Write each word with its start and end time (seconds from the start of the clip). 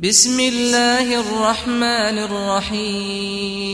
بسم 0.00 0.40
الله 0.40 1.20
الرحمن 1.20 2.18
الرحيم. 2.78 3.70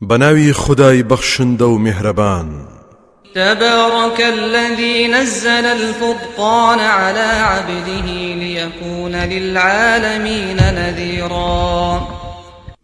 بناوي 0.00 0.52
خداي 0.52 1.02
بخشندو 1.02 1.78
مهربان. 1.78 2.66
تبارك 3.34 4.20
الذي 4.20 5.08
نزل 5.08 5.48
الفرقان 5.48 6.78
على 6.78 7.20
عبده 7.20 8.06
ليكون 8.34 9.14
للعالمين 9.14 10.56
نذيرا. 10.56 12.00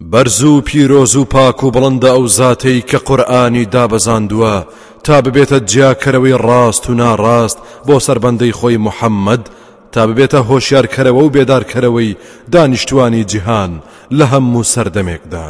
برزو 0.00 0.60
بيروزو 0.60 1.24
پاک 1.24 1.64
و 1.64 1.70
بڵندە 1.70 2.04
ئەو 2.04 2.26
زاتەی 2.26 2.82
کە 2.90 2.96
قورآانی 2.96 3.66
دابەزاندووە 3.66 4.66
تا 5.04 5.20
ببێتە 5.22 5.60
جیاکەرەوەی 5.70 6.40
ڕاست 6.40 6.90
و 6.90 6.94
ناڕاست 6.94 7.58
بۆ 7.86 7.98
سربەندەی 7.98 8.52
خۆی 8.52 8.78
محەممەد 8.86 9.50
تا 9.92 10.06
ببێتە 10.06 10.40
هۆشیارکەرەوە 10.50 11.22
و 11.22 11.32
بێدارکەرەوەی 11.34 12.16
دانیشتوانی 12.52 13.24
جیهان 13.30 13.72
لە 14.18 14.24
هەموو 14.32 14.68
سەردەمێکدا. 14.74 15.48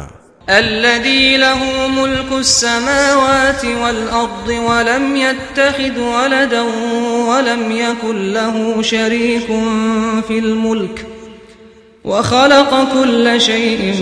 الذي 0.49 1.37
له 1.37 1.87
ملك 1.87 2.31
السماوات 2.31 3.65
والأرض 3.65 4.47
ولم 4.47 5.15
يتخذ 5.15 5.99
ولدا 5.99 6.61
ولم 7.29 7.71
يكن 7.71 8.33
له 8.33 8.81
شريك 8.81 9.47
في 10.27 10.39
الملك 10.39 11.05
وخلق 12.05 12.93
كل 12.93 13.41
شيء 13.41 13.95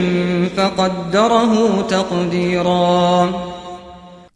فقدره 0.58 1.82
تقديرا 1.82 3.30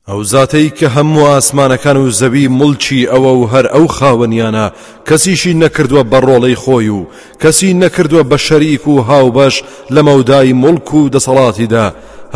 ئەو 0.09 0.23
زاتەی 0.23 0.69
کە 0.77 0.87
هەموو 0.95 1.29
ئاسمانەکان 1.33 1.97
و 1.97 2.11
زەوی 2.19 2.51
مڵچی 2.59 3.09
ئەوە 3.11 3.31
و 3.39 3.43
هەر 3.53 3.65
ئەو 3.73 3.87
خاوەنیانە 3.97 4.67
کەسیشی 5.07 5.53
نەکردووە 5.63 6.03
بە 6.11 6.19
ڕۆڵەی 6.25 6.59
خۆی 6.63 6.89
و 6.97 7.07
کەسی 7.41 7.73
نەکردووە 7.83 8.23
بە 8.31 8.37
شەریک 8.45 8.87
و 8.87 9.03
هاوبەش 9.09 9.55
لە 9.95 10.01
مەودای 10.07 10.57
مڵک 10.63 10.89
و 10.93 11.09
دەسەڵاتیدا. 11.13 11.87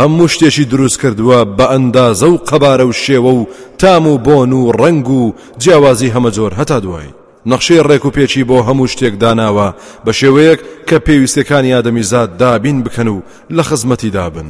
هەموو 0.02 0.32
شتێکی 0.34 0.70
دروست 0.72 0.98
کردووە 1.02 1.40
بە 1.58 1.66
ئەندازە 1.72 2.28
و 2.34 2.42
قەبارە 2.50 2.86
و 2.88 2.94
شێوە 3.04 3.32
و 3.40 3.48
تام 3.80 4.08
و 4.08 4.18
بۆن 4.26 4.52
و 4.54 4.72
ڕنگ 4.80 5.08
و 5.10 5.34
جیاوازی 5.62 6.14
هەمە 6.16 6.32
جۆر 6.36 6.52
هەتا 6.60 6.80
دوای. 6.84 7.14
نەخشەی 7.50 7.84
ڕێک 7.88 8.04
و 8.06 8.14
پێچی 8.16 8.48
بۆ 8.50 8.58
هەموو 8.68 8.92
شتێک 8.94 9.16
داناوە. 9.24 9.68
بە 10.06 10.12
شێوەیەک 10.20 10.60
کە 10.88 10.98
پێویستەکانی 11.06 11.74
ئادەمی 11.76 12.08
زاد 12.12 12.38
دابین 12.38 12.84
بکەن 12.84 13.08
و 13.08 13.22
لە 13.56 13.64
خزمەتی 13.70 14.12
دابن. 14.18 14.50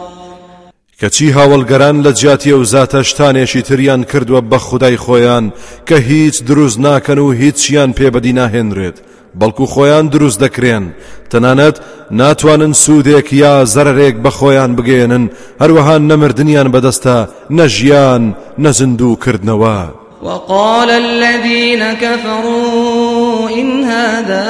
کەچی 1.01 1.33
هاوڵگەران 1.37 1.97
لە 2.05 2.11
جیاتی 2.19 2.53
ئەو 2.53 2.63
زاتە 2.73 3.01
شتانێکی 3.09 3.61
تریان 3.67 4.01
کردووە 4.11 4.41
بە 4.51 4.57
خودای 4.67 4.97
خۆیان 5.05 5.45
کە 5.87 5.97
هیچ 6.09 6.35
دروست 6.49 6.79
ناکەن 6.85 7.17
و 7.17 7.31
هیچیان 7.41 7.91
پێبەدی 7.99 8.33
ناهێنرێت. 8.39 8.97
بەڵکو 9.39 9.65
خۆیان 9.73 10.05
دروست 10.13 10.39
دەکرێن. 10.43 10.85
تەنانەت 11.31 11.77
ناتوانن 12.19 12.73
سوودێک 12.83 13.27
یا 13.43 13.65
زەرێک 13.73 14.15
بە 14.23 14.31
خۆیان 14.37 14.71
بگێنن 14.77 15.23
هەروەها 15.61 15.95
نەمردنیان 16.09 16.67
بەدەستە 16.73 17.17
نەژیان 17.57 18.23
نەزندوو 18.63 19.19
کردنەوە 19.23 19.79
وقال 20.23 20.89
الذين 20.89 21.93
كفروا 21.93 23.49
إن 23.49 23.83
هذا 23.83 24.49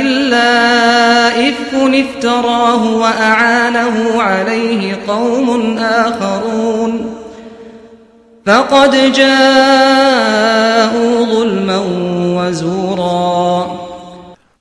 إلا 0.00 0.48
إفك 1.48 1.65
افتراه 2.00 2.82
وأعانه 2.96 4.22
عليه 4.22 4.96
قوم 5.08 5.78
آخرون. 5.78 6.92
فقد 8.46 9.12
جاءوا 9.12 9.46
ظلما 11.32 11.80
وزورا. 12.36 13.66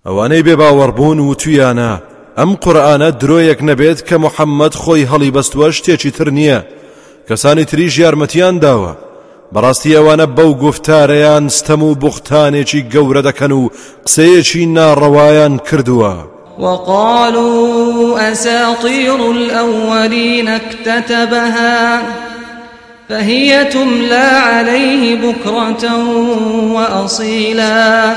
ئەوانەی 0.06 0.44
بێ 0.44 0.56
باوەڕبوون 0.56 1.20
و 1.20 1.34
تویانە 1.34 1.94
ئەم 2.38 2.52
قورآانە 2.64 3.10
درۆیەک 3.22 3.60
نەبێت 3.70 4.00
کە 4.08 4.16
محەممەد 4.26 4.74
خۆی 4.82 5.08
هەڵی 5.12 5.34
بەستووە 5.36 5.70
شتێکی 5.78 6.12
تر 6.12 6.30
نییە. 6.30 6.60
کەسانی 7.30 7.66
تریژ 7.66 7.94
یارمەتیان 8.00 8.56
داوە. 8.64 8.94
بەڕاستی 9.54 9.96
ئەوانە 9.98 10.28
بەو 10.38 10.52
گفتارەیان 10.64 11.46
ستەم 11.58 11.82
و 11.84 11.96
بوختانێکی 12.02 12.86
گەورە 12.94 13.22
دەکەن 13.28 13.52
و 13.52 13.70
قسەیەکی 14.06 14.70
ناڕەوایان 14.78 15.54
کردووە. 15.68 16.35
وقالوا 16.60 18.32
أساطير 18.32 19.32
الأولين 19.32 20.48
اكتتبها 20.48 22.02
فهي 23.10 23.66
تملى 23.66 24.16
عليه 24.16 25.16
بكرة 25.16 25.86
وأصيلا. 26.74 28.16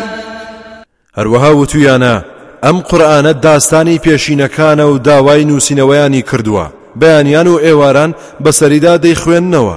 هەروەها 1.18 1.50
وتویانە 1.60 2.22
ئەم 2.62 2.76
قورآانە 2.88 3.32
داستانی 3.42 3.98
پێشینەکانە 3.98 4.80
و 4.80 4.98
داوای 4.98 5.44
نووسینەوەیانی 5.44 6.22
کردووە. 6.30 6.66
بەیانیان 7.00 7.46
و 7.46 7.58
ئێواران 7.58 8.14
بەسەریدا 8.44 8.94
دەیخوێندنەوە. 9.04 9.76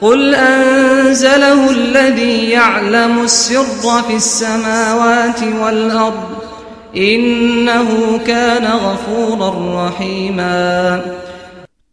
قل 0.00 0.34
أنزله 0.34 1.70
الذي 1.70 2.50
يعلم 2.50 3.18
السر 3.20 4.02
في 4.08 4.14
السماوات 4.14 5.42
والأرض 5.62 6.45
إنه 6.96 8.18
كان 8.26 8.64
غفورا 8.64 9.86
رحيما. 9.86 11.02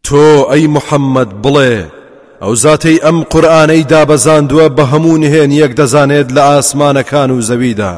تو 0.04 0.52
أي 0.52 0.68
محمد 0.68 1.30
بڵێ 1.44 2.04
ئەو 2.42 2.56
زاتەی 2.56 3.00
ئەم 3.04 3.18
قورآانەی 3.24 3.88
دابەزاندووە 3.92 4.68
بە 4.78 4.84
هەموو 4.92 5.18
نهێن 5.24 5.52
یەک 5.52 5.72
دەزانێت 5.80 6.30
لە 6.36 6.42
ئاسمانەکان 6.50 7.30
و 7.32 7.42
زەویدا 7.42 7.94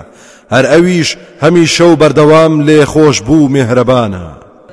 هەر 0.53 0.65
ئەویش 0.71 1.17
هەمی 1.43 1.67
شەو 1.75 1.95
بەردەوام 2.01 2.53
لێ 2.67 2.85
خۆش 2.85 3.17
بوو 3.27 3.49
مهرەبانە 3.55 4.27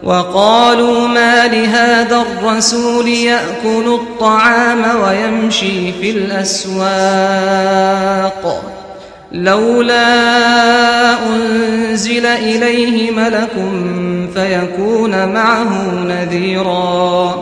وقالوا 0.05 1.09
ما 1.09 1.47
لهذا 1.47 2.27
الرسول 2.27 3.09
يأكل 3.09 3.87
الطعام 4.01 4.83
ويمشي 5.03 5.93
في 6.01 6.11
الأسواق. 6.11 6.83
لولا 9.33 10.07
أنزل 11.27 12.27
إليه 12.27 13.11
ملك 13.11 13.53
فيكون 14.35 15.29
معه 15.29 15.95
نذيرا. 16.05 17.35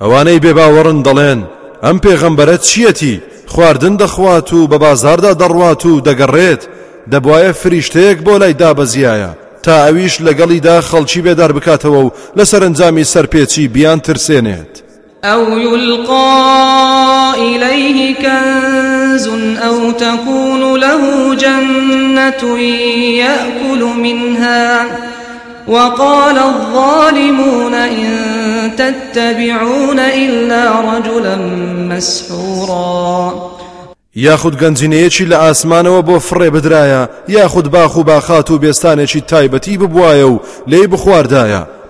ئەوانەی 0.00 0.40
بێباوەڕن 0.40 0.98
دەڵێن 1.06 1.40
ئەم 1.84 1.98
پێغەمبەرە 2.04 2.56
چیەتی؟ 2.66 3.20
خواردن 3.46 3.96
دەخوات 3.96 4.52
و 4.52 4.68
بە 4.68 4.78
بازاردا 4.78 5.32
دەڕوات 5.34 5.86
و 5.86 6.00
دەگەڕێت. 6.00 6.62
دەبواە 7.12 7.52
فریشتەیەک 7.60 8.18
بۆ 8.26 8.34
لای 8.40 8.54
دابەزیایە. 8.54 9.32
تا 9.62 9.74
ئەویش 9.84 10.14
لەگەڵیدا 10.26 10.76
خەڵکی 10.90 11.24
بێدار 11.26 11.52
بکاتەوە 11.52 12.00
و 12.04 12.12
لە 12.38 12.44
سەرنجامی 12.50 13.04
سەرپێچی 13.04 13.68
بیان 13.74 14.00
ترسێنێت. 14.00 14.87
أو 15.24 15.58
يلقى 15.58 17.34
إليه 17.38 18.14
كنز 18.14 19.28
أو 19.58 19.90
تكون 19.90 20.80
له 20.80 21.34
جنة 21.34 22.58
يأكل 23.18 23.84
منها. 24.02 24.86
وقال 25.68 26.38
الظالمون 26.38 27.74
إن 27.74 28.70
تتبعون 28.76 29.98
إلا 29.98 30.80
رجلا 30.80 31.36
مسحورا. 31.88 33.34
یاخود 34.16 34.54
گەنجینەیەکی 34.60 35.28
لە 35.30 35.34
ئاسمانەوە 35.34 36.02
بۆ 36.08 36.20
فڕێ 36.20 36.50
بدرایە؟ 36.50 37.08
یاخود 37.28 37.70
باخ 37.70 37.96
و 37.96 38.02
باخات 38.02 38.50
و 38.50 38.58
بێستانێکی 38.58 39.22
تایبەتی 39.30 39.78
ببوایە 39.78 40.24
و 40.24 40.40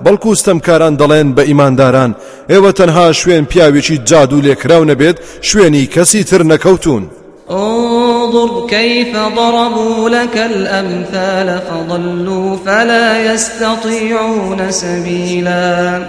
بەڵکو 0.05 0.31
ستەمکاران 0.41 0.95
دەڵێن 1.01 1.29
بە 1.37 1.43
ئیمانداران. 1.49 2.15
ئێوە 2.51 2.71
تەنها 2.79 3.13
شوێن 3.13 3.45
پیاوێکی 3.51 3.97
جاد 4.09 4.33
و 4.33 4.43
لێکراو 4.47 4.89
نەبێت 4.91 5.17
شوێنی 5.49 5.89
کەسی 5.95 6.25
تر 6.31 6.43
نەکەوتون. 6.53 7.05
انظر 7.51 8.67
كيف 8.69 9.17
ضربوا 9.37 10.09
لك 10.09 10.37
الأمثال 10.37 11.61
فضلوا 11.69 12.57
فلا 12.67 13.35
يستطيعون 13.35 14.71
سبيلا. 14.71 16.03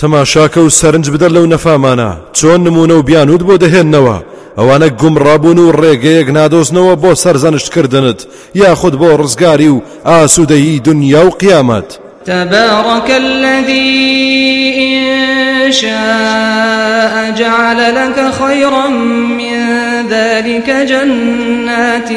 تەماشاکە 0.00 0.58
و 0.58 0.70
سەرنج 0.70 1.10
بدە 1.10 1.28
لەو 1.28 1.46
نەفامانە. 1.54 2.10
چۆن 2.32 2.60
نمونە 2.66 2.92
و 2.92 3.02
بیانوت 3.02 3.42
بۆ 3.42 3.58
دەهێننەوە؟ 3.64 4.18
ئەوانە 4.58 4.88
گومڕابوون 5.00 5.58
و 5.58 5.72
ڕێگەیەک 5.72 6.28
نادۆزنەوە 6.36 6.94
بۆ 7.02 7.14
سەرزانشتکردنت 7.14 8.26
یاخود 8.54 8.94
بۆ 9.00 9.10
ڕزگاری 9.20 9.68
و 9.68 9.82
ئاسوودەیی 10.04 10.80
دنیا 10.88 11.26
و 11.26 11.30
قیامەت. 11.30 11.99
تبارك 12.24 13.10
الذي 13.10 14.74
إن 14.78 15.72
شاء 15.72 17.30
جعل 17.30 17.94
لك 17.94 18.30
خيرا 18.44 18.88
من 18.88 19.66
ذلك 20.10 20.70
جنات 20.70 22.08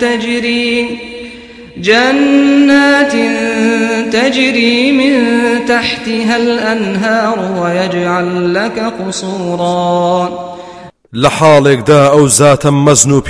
تجري 0.00 0.98
جنات 1.76 3.12
تجري 4.12 4.92
من 4.92 5.14
تحتها 5.68 6.36
الأنهار 6.36 7.38
ويجعل 7.62 8.54
لك 8.54 8.92
قصورا. 9.06 10.52
لحالێکدا 11.14 12.08
ئەو 12.08 12.28
زاتە 12.28 12.70
مەزن 12.70 13.10
و 13.12 13.20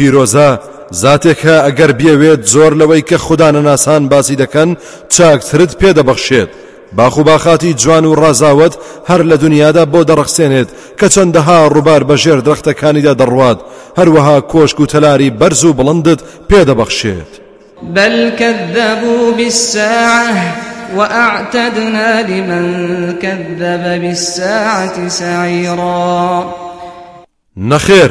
پیرۆزە 0.92 1.00
زاتێکە 1.00 1.56
ئەگەر 1.66 1.92
بێوێت 1.92 2.42
زۆر 2.46 2.72
لەوەی 2.80 3.02
کە 3.08 3.16
خوددانە 3.16 3.62
ناسان 3.68 4.08
باسی 4.08 4.36
دەکەن 4.36 4.76
چاکترت 5.08 5.72
پێدەبەخشێت 5.80 6.50
باخ 6.96 7.18
و 7.18 7.22
باخاتی 7.22 7.74
جوان 7.74 8.04
و 8.04 8.14
ڕازاوت 8.14 8.74
هەر 9.08 9.22
لە 9.30 9.36
دنیادا 9.44 9.84
بۆ 9.84 10.04
دەڕخسێنێت 10.08 10.68
کە 10.98 11.06
چەندەها 11.14 11.58
ڕووبار 11.74 12.02
بەژێر 12.08 12.40
درەختەکانیدا 12.46 13.14
دەڕوات. 13.20 13.58
هەروەها 13.98 14.40
کۆشک 14.52 14.80
و 14.80 14.86
تەلاری 14.86 15.30
بەرز 15.40 15.64
و 15.64 15.74
بڵندت 15.78 16.20
پێدەبەخشێت. 16.50 17.32
بل 17.82 18.30
كذبوا 18.30 19.32
بالساعة 19.36 20.54
وأعتدنا 20.96 22.20
لمن 22.20 22.66
كذب 23.22 24.00
بالساعة 24.02 25.08
سعيرا. 25.08 26.44
نخير 27.56 28.10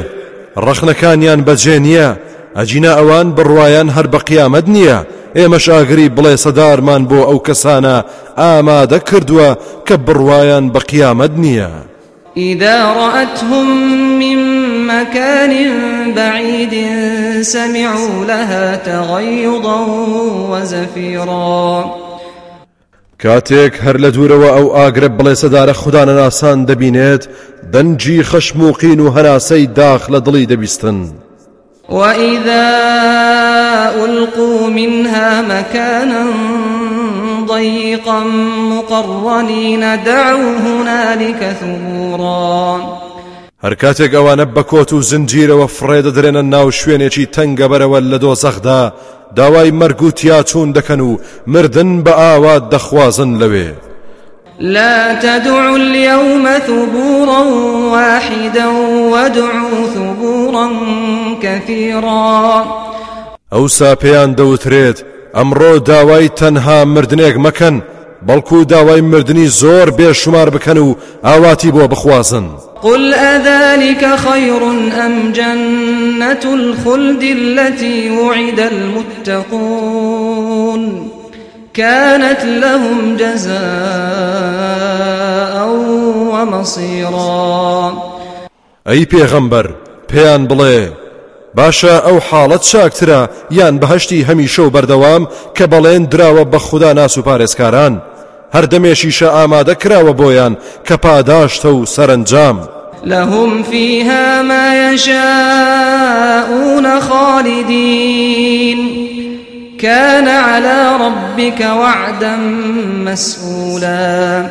ڕەخنەکانیان 0.56 1.40
بەجێ 1.46 1.78
نییە. 1.86 2.31
ئەجینا 2.58 2.92
ئەوان 2.98 3.28
بڕواان 3.36 3.88
هەر 3.96 4.06
بە 4.12 4.18
قیامەت 4.28 4.66
نییە. 4.74 4.98
ئێمەش 5.38 5.66
ئاگری 5.72 6.08
بڵێ 6.16 6.34
سەدارمان 6.44 7.02
بۆ 7.10 7.20
ئەو 7.28 7.38
کەسانە 7.46 7.96
ئامادە 8.40 8.98
کردووە 9.08 9.50
کە 9.86 9.94
بڕواان 10.06 10.64
بە 10.74 10.80
قیامەت 10.90 11.32
نییە. 11.44 11.72
إذا 12.36 12.92
رأتهم 12.92 13.66
من 14.18 14.38
مكان 14.86 15.52
بعيد 16.16 16.74
سمعوا 17.42 18.24
لها 18.24 18.76
تغيضا 18.76 19.86
وزفيرا. 20.50 21.84
کاتێک 23.22 23.74
هەر 23.84 23.96
لە 23.96 24.10
دوورەوە 24.14 24.50
ئەو 24.56 24.66
ئاگرە 24.76 25.08
بڵێ 25.18 25.34
سەدارە 25.42 25.74
خوددانە 25.80 26.14
ناسان 26.20 26.66
دەبینێت 26.66 27.22
دەنجی 27.72 28.22
خەشموقین 28.30 29.00
و 29.00 29.12
هەناسەی 29.16 29.66
داخ 29.76 30.02
لە 30.10 30.20
دڵی 30.26 30.48
دەبیستن. 30.52 30.98
وإذا 31.88 32.68
ألقوا 34.04 34.68
منها 34.68 35.42
مكانا 35.42 36.24
ضيقا 37.46 38.20
مقرنين 38.70 39.80
دعوا 39.80 40.52
هنالك 40.66 41.56
ثبورا. 41.60 42.80
هەر 43.64 43.74
کاتێک 43.74 44.12
ئەوانە 44.14 44.46
بەکۆت 44.56 44.92
و 44.92 45.02
زنجیرەوە 45.02 45.68
فڕێ 45.76 46.00
دەدرێنە 46.06 46.42
ناو 46.54 46.70
شوێنێکی 46.70 47.30
تەنگە 47.34 47.66
بەرەوە 47.70 47.98
لە 48.10 48.18
دۆزەخدا. 48.24 48.92
داوای 49.36 49.70
مەرگ 49.70 50.02
و 50.02 50.10
تیاچوون 50.10 50.72
دەکەن 50.72 51.00
و 51.00 51.18
مردن 51.46 52.02
بە 52.04 52.12
ئاوات 52.20 52.70
دەخوازن 52.74 53.38
لەوێ. 53.40 53.70
لا 54.60 55.14
تدعوا 55.14 55.76
اليوم 55.76 56.44
ثبورا 56.66 57.42
واحدا 57.92 58.68
وادعوا 59.12 59.86
ثبورا. 59.94 60.41
كثيرا. 61.42 62.64
ئەوسا 63.52 63.90
پێیان 63.94 64.30
دەوترێت 64.38 64.98
ئەمڕۆ 65.36 65.72
داوای 65.90 66.28
تەنها 66.28 66.78
مردنێک 66.94 67.36
مەکەن 67.46 67.76
بەڵکو 68.28 68.58
داوای 68.68 69.00
مردنی 69.00 69.48
زۆر 69.48 69.88
بێشمار 69.98 70.48
بکەن 70.50 70.78
و 70.78 70.94
ئاواتی 71.24 71.70
بۆ 71.72 71.86
بخوازن. 71.92 72.46
قل 72.82 73.14
أذلك 73.14 74.16
خير 74.16 74.62
أم 75.06 75.32
جنة 75.32 76.44
الخلد 76.44 77.22
التي 77.22 78.10
وعد 78.10 78.60
المتقون؟ 78.60 80.02
كانت 81.74 82.44
لهم 82.44 83.16
جزاء 83.16 83.52
ومصيرا. 86.32 87.92
أي 88.88 89.04
پیغمبر 89.04 89.81
پیان 90.12 90.42
بڵێ. 90.50 90.80
باشە 91.56 91.94
ئەو 92.06 92.18
حاڵەت 92.28 92.62
چاکترە 92.70 93.20
یان 93.58 93.74
بەهشتی 93.80 94.24
هەمیشە 94.28 94.62
و 94.64 94.72
بەردەوام 94.74 95.22
کە 95.56 95.64
بەڵێن 95.72 96.04
دراوە 96.12 96.44
بە 96.52 96.58
خوددا 96.66 96.90
ناس 96.92 97.14
و 97.18 97.22
پارێزکاران. 97.28 97.94
هەردەمێشیشە 98.54 99.28
ئامادە 99.36 99.74
کراوە 99.82 100.12
بۆیان 100.20 100.54
کە 100.86 100.96
پاداشتە 101.04 101.70
و 101.76 101.86
سەرنجام. 101.94 102.58
لهم 103.04 103.62
فيها 103.62 104.42
ما 104.42 104.92
يشاءون 104.92 106.86
خالدين. 107.00 108.80
كان 109.82 110.28
على 110.28 110.96
ربك 111.00 111.60
وعدا 111.60 112.36
مسئولا 113.06 114.50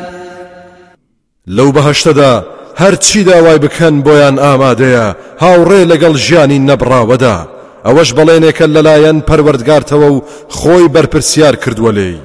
لو 1.46 1.72
بەهشتەدا 1.72 2.44
هەرچی 2.80 3.24
داوای 3.24 3.58
بکەن 3.64 3.94
بۆیان 4.06 4.36
ئامادەیە؟ 4.44 5.06
هاوڕێ 5.42 5.82
لەگەڵ 5.92 6.14
ژیانی 6.26 6.58
نەبراوەدا. 6.68 7.38
ئەوەش 7.86 8.10
بەڵێنێکە 8.16 8.66
لەلایەن 8.74 9.18
پەروەردگارتەوە 9.28 10.08
و 10.14 10.22
خۆی 10.58 10.86
بەرپرسیار 10.94 11.54
کردووە 11.62 11.92
لێی 11.96 12.18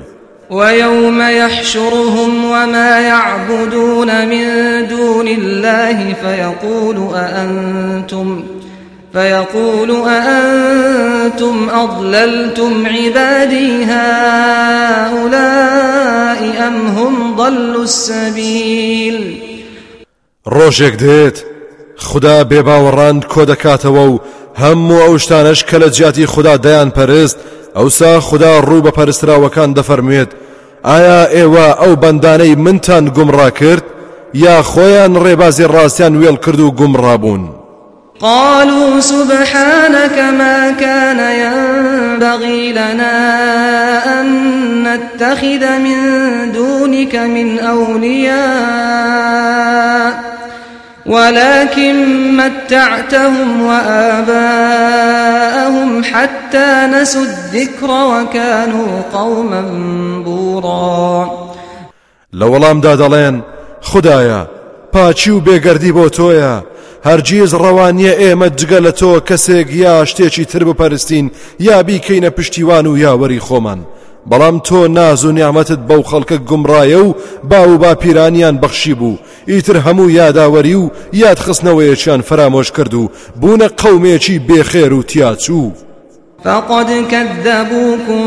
ويوم 0.50 1.22
يحشرهم 1.22 2.46
وما 2.46 3.00
يعبدون 3.00 4.10
من 4.26 4.48
دون 4.88 5.28
الله 5.28 6.14
فيقول 6.14 6.98
أأنتم 7.16 8.44
فيقول 9.14 9.92
أأنتم 10.08 11.70
أضللتم 11.70 12.88
عبادي 12.88 13.84
هؤلاء 13.84 15.38
أم 16.68 16.88
هم 16.88 17.36
ضلوا 17.36 17.84
السبيل 17.84 19.47
ڕۆژێک 20.56 20.96
دێت. 21.04 21.38
خدا 21.98 22.44
بێباوەڕان 22.50 23.18
کۆ 23.32 23.42
دەکاتەوە 23.52 24.04
و 24.12 24.20
هەموو 24.62 25.04
ئەو 25.06 25.18
شتانش 25.18 25.60
کە 25.70 25.78
لە 25.82 25.90
جیاتی 25.96 26.26
خدا 26.26 26.58
دەیان 26.58 26.90
پەرست 26.98 27.38
ئەوسا 27.78 28.14
خدا 28.20 28.54
ڕوو 28.68 28.84
بە 28.86 28.92
پەرستراوەکان 28.98 29.70
دەفەرمێت 29.78 30.30
ئایا 30.90 31.22
ئێوە 31.36 31.68
ئەو 31.82 31.94
بەندانەی 32.02 32.60
منتان 32.66 33.06
گومڕا 33.16 33.50
کرد 33.60 33.84
یا 34.34 34.56
خۆیان 34.72 35.14
ڕێبازی 35.24 35.70
ڕاستیان 35.74 36.14
وێڵ 36.22 36.38
کرد 36.46 36.60
و 36.60 36.76
گومڕابوون 36.80 37.44
قالوا 38.22 39.00
سبحانك 39.00 40.20
ما 40.40 40.72
كان 40.72 41.20
ينبغي 41.44 42.72
لنا 42.72 43.18
أن 44.20 44.28
نتخذ 44.84 45.78
من 45.78 46.00
دونك 46.52 47.16
من 47.16 47.60
أولياء. 47.60 48.38
ولكن 51.08 51.96
متعتهم 52.38 53.62
وآباءهم 53.62 54.84
حتى 56.04 56.88
نسوا 56.94 57.22
الذكر 57.22 57.92
وكانوا 57.92 59.02
قوما 59.14 59.62
بورا. 60.26 61.48
لەوەڵام 62.34 62.82
دادەڵێن 62.86 63.36
خدایە 63.82 64.42
پاچی 64.94 65.32
و 65.32 65.42
بێگەردی 65.42 65.92
بۆ 65.98 66.10
تۆیە. 66.18 66.56
هەرگیز 67.08 67.52
ڕەوانیە 67.64 68.14
ئێمە 68.22 68.48
جگە 68.60 68.80
لە 68.86 68.92
تۆ 69.00 69.12
کەسێک 69.30 69.68
یا 69.84 70.06
شتێکی 70.06 70.46
تر 70.52 70.64
بپەرستین 70.68 71.26
یا 71.60 71.78
بیکەینە 71.88 72.30
پشتیوان 72.38 72.86
و 72.88 72.98
بەڵام 74.30 74.62
تۆ 74.68 74.90
ناز 74.98 75.26
و 75.26 75.32
نیامەتت 75.32 75.82
بەو 75.90 76.02
خەڵکە 76.10 76.38
گومڕایە 76.50 77.02
و 77.06 77.16
با 77.50 77.70
و 77.70 77.78
با 77.78 77.96
پیرانیان 77.96 78.56
بەخشی 78.62 78.94
بوو. 79.00 79.18
ئیتر 79.48 79.76
هەموو 79.86 80.12
یاداوەری 80.20 80.76
و 80.76 80.90
یاد 81.14 81.40
خستنەوەیەکیان 81.46 82.22
فرامۆش 82.30 82.72
کرد 82.72 82.94
و 82.94 83.10
بوونە 83.42 83.68
قەومێکی 83.82 84.42
بێخێر 84.48 84.92
و 84.94 85.04
فقد 86.44 86.88
كذبوكم 87.12 88.24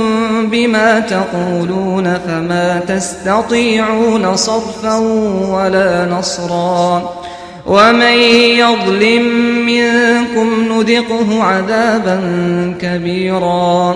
بما 0.51 1.01
تقولون 1.01 2.15
فما 2.19 2.81
تستطيعون 2.89 4.37
صرفا 4.37 4.97
ولا 5.53 6.07
نصرا. 6.07 7.03
ومن 7.67 8.19
يظلم 8.59 9.23
منكم 9.67 10.49
نذقه 10.73 11.43
عذابا 11.43 12.21
كبيرا. 12.81 13.95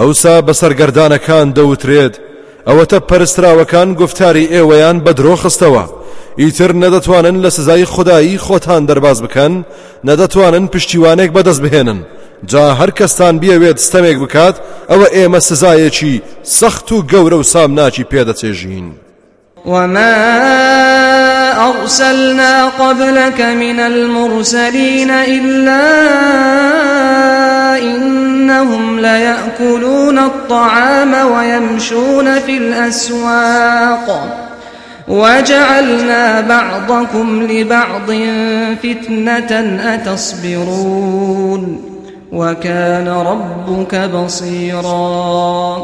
ئەوسا 0.00 0.34
بەسەرگەردانەکان 0.46 1.46
دەوترێت. 1.56 2.14
ئەوەتە 2.68 2.98
پەرستراوەکان 3.08 3.88
گفتاری 4.00 4.50
ئێوەیان 4.54 4.98
بە 5.04 5.12
درۆ 5.18 5.34
خستەوە. 5.42 5.84
ئیتر 6.40 6.72
نەدەتوانن 6.82 7.36
لە 7.44 7.50
سزای 7.56 7.84
خودایی 7.84 8.38
خۆتان 8.46 8.82
دەرباز 8.88 9.18
بکەن 9.24 9.52
نەدەتوانن 10.08 10.64
پشتیوانێک 10.72 11.30
بەدەست 11.36 11.60
بهێنن. 11.64 12.00
جا 12.50 12.64
هەر 12.80 12.90
کەستان 12.98 13.34
بیاوێت 13.42 13.78
ستەمێک 13.86 14.18
بکات 14.24 14.56
ئەوە 14.90 15.06
ئێمە 15.16 15.40
سزایەکی 15.48 16.22
سەخت 16.58 16.92
و 16.92 17.04
گەورە 17.10 17.36
و 17.40 17.42
سامناکی 17.42 18.04
پێدەچێژین. 18.12 18.88
وما 19.66 20.14
أرسلنا 21.70 22.68
قبلك 22.68 23.40
من 23.40 23.80
المرسلين 23.80 25.10
إلا 25.10 25.82
إنهم 27.78 29.00
ليأكلون 29.00 30.18
الطعام 30.18 31.14
ويمشون 31.32 32.38
في 32.38 32.56
الأسواق. 32.56 34.38
وجعلنا 35.08 36.40
بعضكم 36.40 37.42
لبعض 37.42 38.10
فتنة 38.82 39.80
أتصبرون. 39.94 41.80
وكان 42.32 43.08
ربك 43.08 43.94
بصيرا. 43.94 45.76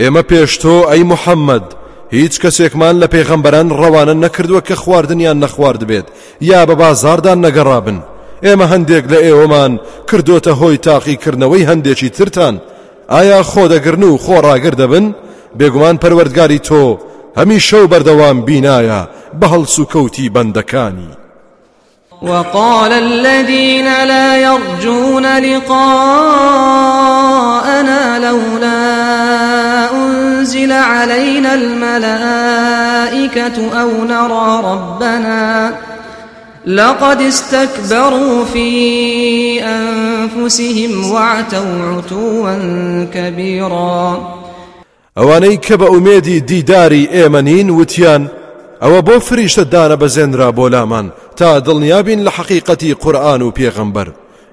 ئێمە 0.00 0.22
پێشتۆ 0.30 0.76
ئەی 0.90 1.02
محەممەد 1.12 1.66
هیچ 2.10 2.34
کەسێکمان 2.42 2.94
لە 3.02 3.06
پێغەمبەران 3.14 3.68
ڕەوانە 3.80 4.14
نەکردووە 4.24 4.62
کە 4.68 4.72
خواردنیان 4.82 5.38
نەخوارد 5.44 5.82
بێت 5.90 6.06
یا 6.40 6.66
بە 6.66 6.74
بازاردان 6.82 7.38
نەگەڕابن 7.46 7.98
ئێمە 8.44 8.66
هەندێک 8.72 9.04
لە 9.12 9.18
ئێوەمان 9.26 9.72
کردوتە 10.08 10.52
هۆی 10.60 10.82
تاقیکردنەوەی 10.86 11.66
هەندێکی 11.70 12.10
ترتان. 12.16 12.54
ئایا 13.14 13.40
خۆدەگرن 13.50 14.04
و 14.04 14.18
خۆڕاگر 14.24 14.74
دەبن؟ 14.80 15.06
بێگومان 15.58 15.96
پەروەردگاری 16.02 16.64
تۆ 16.68 16.84
هەمی 17.38 17.60
شەو 17.68 17.84
بەردەوام 17.92 18.38
بینایە 18.46 19.00
بە 19.40 19.46
هەڵسو 19.52 19.82
کەوتی 19.92 20.32
بەندەکانی. 20.34 21.12
وقال 22.22 22.92
الذين 22.92 24.04
لا 24.04 24.36
يرجون 24.36 25.26
لقاءنا 25.38 25.78
لولا 28.18 29.92
أنزل 29.94 30.72
علينا 30.72 31.54
الملائكة 31.54 32.20
أو 33.80 34.04
نرى 34.04 34.62
ربنا 34.64 35.74
لقد 36.66 37.20
استكبروا 37.20 38.44
في 38.44 38.68
أنفسهم 39.62 41.10
وعتوا 41.12 41.96
عتوا 41.96 42.54
كبيرا. 43.14 44.36
ئەوانەی 45.16 45.56
کە 45.66 45.76
بە 45.80 45.86
ئومێدی 45.94 46.40
دیداری 46.40 47.08
ئێمەنین 47.12 47.70
وتیان 47.70 48.30
ئەوە 48.82 49.00
بۆ 49.06 49.18
فریشتە 49.26 49.64
دانە 49.72 49.96
بەزێنرا 50.02 50.52
بۆ 50.56 50.70
لامان 50.70 51.12
تا 51.36 51.60
دڵنیابین 51.60 52.20
لە 52.26 52.30
حەقیقەتی 52.36 52.94
قورآن 53.02 53.42
و 53.42 53.52
پێغەمبەر 53.58 54.08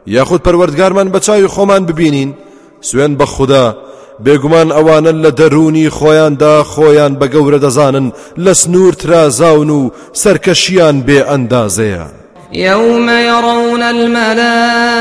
یاخود 0.07 0.41
پەروەردگارمان 0.45 1.07
بە 1.13 1.19
چاوی 1.19 1.47
خۆمان 1.47 1.81
ببینین 1.89 2.33
سوێن 2.81 3.17
بە 3.19 3.23
خوددا 3.23 3.77
بێگومان 4.25 4.69
ئەوانە 4.75 5.11
لە 5.23 5.31
دەرونی 5.39 5.93
خۆیاندا 5.97 6.55
خۆیان 6.71 7.13
بە 7.19 7.27
گەورە 7.33 7.59
دەزانن 7.65 8.07
لە 8.45 8.53
سنوور 8.61 8.93
ترازاون 9.01 9.69
و 9.69 9.81
سەرکەشیان 10.21 10.97
بێ 11.07 11.19
ئەندازەیە. 11.29 12.05
يوم 12.53 13.09
يرون 13.09 13.81
الملائكة 13.83 14.95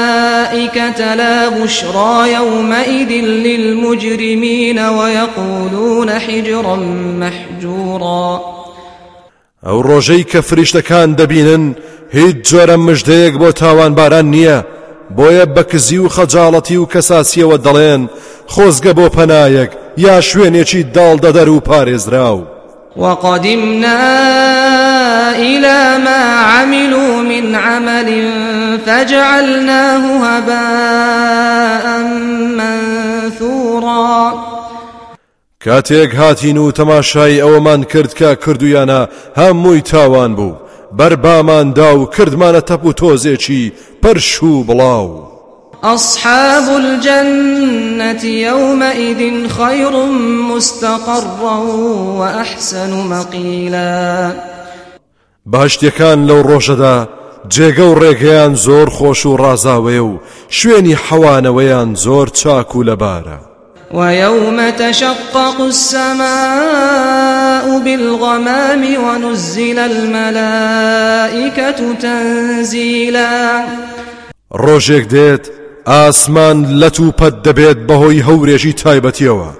لا 1.14 1.49
بشرى 1.49 2.33
يومئذ 2.33 3.11
للمجرمين 3.47 4.79
ويقولون 4.79 6.11
حجرا 6.11 6.76
محجورا. 7.21 8.41
کە 10.33 10.41
فریشتەکان 10.49 11.17
دەبینن 11.21 11.75
هیچ 12.12 12.37
جۆرە 12.49 12.76
مژدەیەک 12.87 13.35
بۆ 13.41 13.52
تاوان 13.52 13.95
باران 13.95 14.26
نییە. 14.35 14.59
بۆیە 15.16 15.47
بەکزی 15.57 15.99
و 15.99 16.09
خەجاڵەتی 16.09 16.76
و 16.78 16.88
کەساسیەوە 16.92 17.57
دەڵێن 17.66 18.02
خۆزگە 18.52 18.92
بۆ 18.99 19.07
پەنایەک 19.16 19.71
یا 19.97 20.21
شوێنێکی 20.21 20.87
داڵ 20.95 21.16
دەدەر 21.25 21.49
و 21.49 21.61
پارێزراو. 21.69 22.40
وقدمنا 22.97 23.99
إلى 25.37 26.04
ما 26.04 26.23
عملوا 26.42 27.23
من 27.23 27.54
عمل 27.54 28.31
فجعلناه 28.87 30.26
هباء 30.26 31.87
منثورا. 32.59 34.33
کاتێک 35.64 36.14
هاتین 36.14 36.59
و 36.59 36.73
تەماشای 36.73 37.40
ئەوەمان 37.42 37.85
کرد 37.92 38.14
کە 38.19 38.37
کردویانە 38.45 39.09
هەمووی 39.38 39.83
تاوان 39.83 40.35
بوو. 40.35 40.62
بەرباماندا 40.99 41.90
و 41.99 42.06
کردمانە 42.14 42.62
تەپ 42.68 42.84
و 42.84 42.92
تۆزێکی 42.92 43.72
پەرش 44.02 44.42
و 44.42 44.64
بڵاو. 44.64 45.32
أصحاب 45.84 46.76
الجنة 46.76 48.25
يومئذ 48.25 49.49
خير 49.49 50.06
مستقرا 50.54 51.58
وأحسن 52.18 52.90
مقيلا 52.90 54.32
باشتەکان 55.46 56.26
لەو 56.28 56.42
ڕۆژەدا 56.42 57.08
جێگە 57.49 57.80
و 57.80 57.94
ڕێگەیان 58.00 58.54
زۆر 58.54 58.88
خۆش 58.90 59.26
و 59.26 59.37
ڕازاوێ 59.37 59.99
و 59.99 60.20
شوێنی 60.50 60.96
حەوانەوەیان 61.04 61.96
زۆر 62.04 62.28
چاک 62.28 62.76
و 62.76 62.84
لەبارە. 62.84 63.51
ويوم 63.92 64.70
تشقق 64.70 65.61
السماء 65.61 66.22
بالغمام 67.78 68.82
ونزل 69.04 69.78
الملائكة 69.78 71.14
تنزيلا. 72.00 73.64
ڕۆژێک 74.54 75.04
دێت 75.14 75.44
ئاسمان 75.87 76.80
لە 76.80 76.90
توپەت 76.90 77.34
دەبێت 77.46 77.78
بەهۆی 77.88 78.25
هەورێژی 78.28 78.75
تایبەتیەوە. 78.82 79.50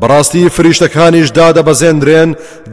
بەڕاستی 0.00 0.50
فریشتەکانیش 0.56 1.28
دادەبەزێنرێن 1.38 2.30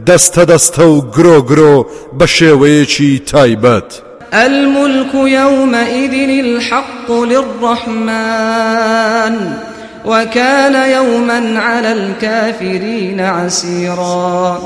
دەستە 0.08 0.42
دەستە 0.50 0.84
و 0.94 0.96
گرۆ 1.14 1.38
گرۆ 1.50 1.76
بە 2.18 2.26
شێوەیەکی 2.36 3.12
تایبەت. 3.32 3.90
الملك 4.32 5.12
يومئذ 5.14 6.14
الحق 6.44 7.08
للرحمن. 7.32 8.54
وكان 10.04 10.74
يوما 10.90 11.60
على 11.60 11.92
الكافرين 11.92 13.20
عسيرا. 13.20 14.58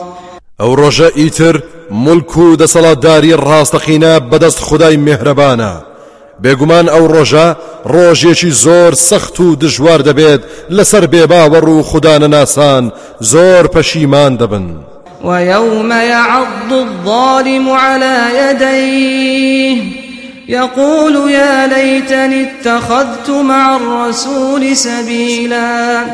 ئەو 0.60 0.76
ڕۆژە 0.76 1.16
ئیتر 1.16 1.62
ملک 1.90 2.36
و 2.36 2.56
دەسەڵاتداری 2.56 3.38
ڕاستەقینە 3.46 4.20
بەدەست 4.30 4.58
خدای 4.58 4.96
مهرەبانە 4.96 5.72
بێگومان 6.42 6.86
ئەو 6.88 7.04
ڕۆژە 7.14 7.46
ڕۆژێکی 7.92 8.50
زۆر 8.64 8.94
سەخت 8.94 9.40
و 9.40 9.56
دژوار 9.56 10.00
دەبێت 10.08 10.40
لەسەر 10.70 11.04
بێباوەڕ 11.12 11.68
و 11.68 11.82
خوددانە 11.82 12.28
ناسان 12.34 12.92
زۆر 13.20 13.64
پەشیمان 13.74 14.32
دەبن 14.40 14.66
ويوم 15.24 15.90
يعض 15.92 16.72
الظالم 16.72 17.68
على 17.68 18.16
يديه. 18.40 20.07
يقول 20.48 21.30
يا 21.30 21.66
ليتني 21.66 22.42
اتخذت 22.42 23.30
مع 23.30 23.76
الرسول 23.76 24.76
سبيلا. 24.76 26.04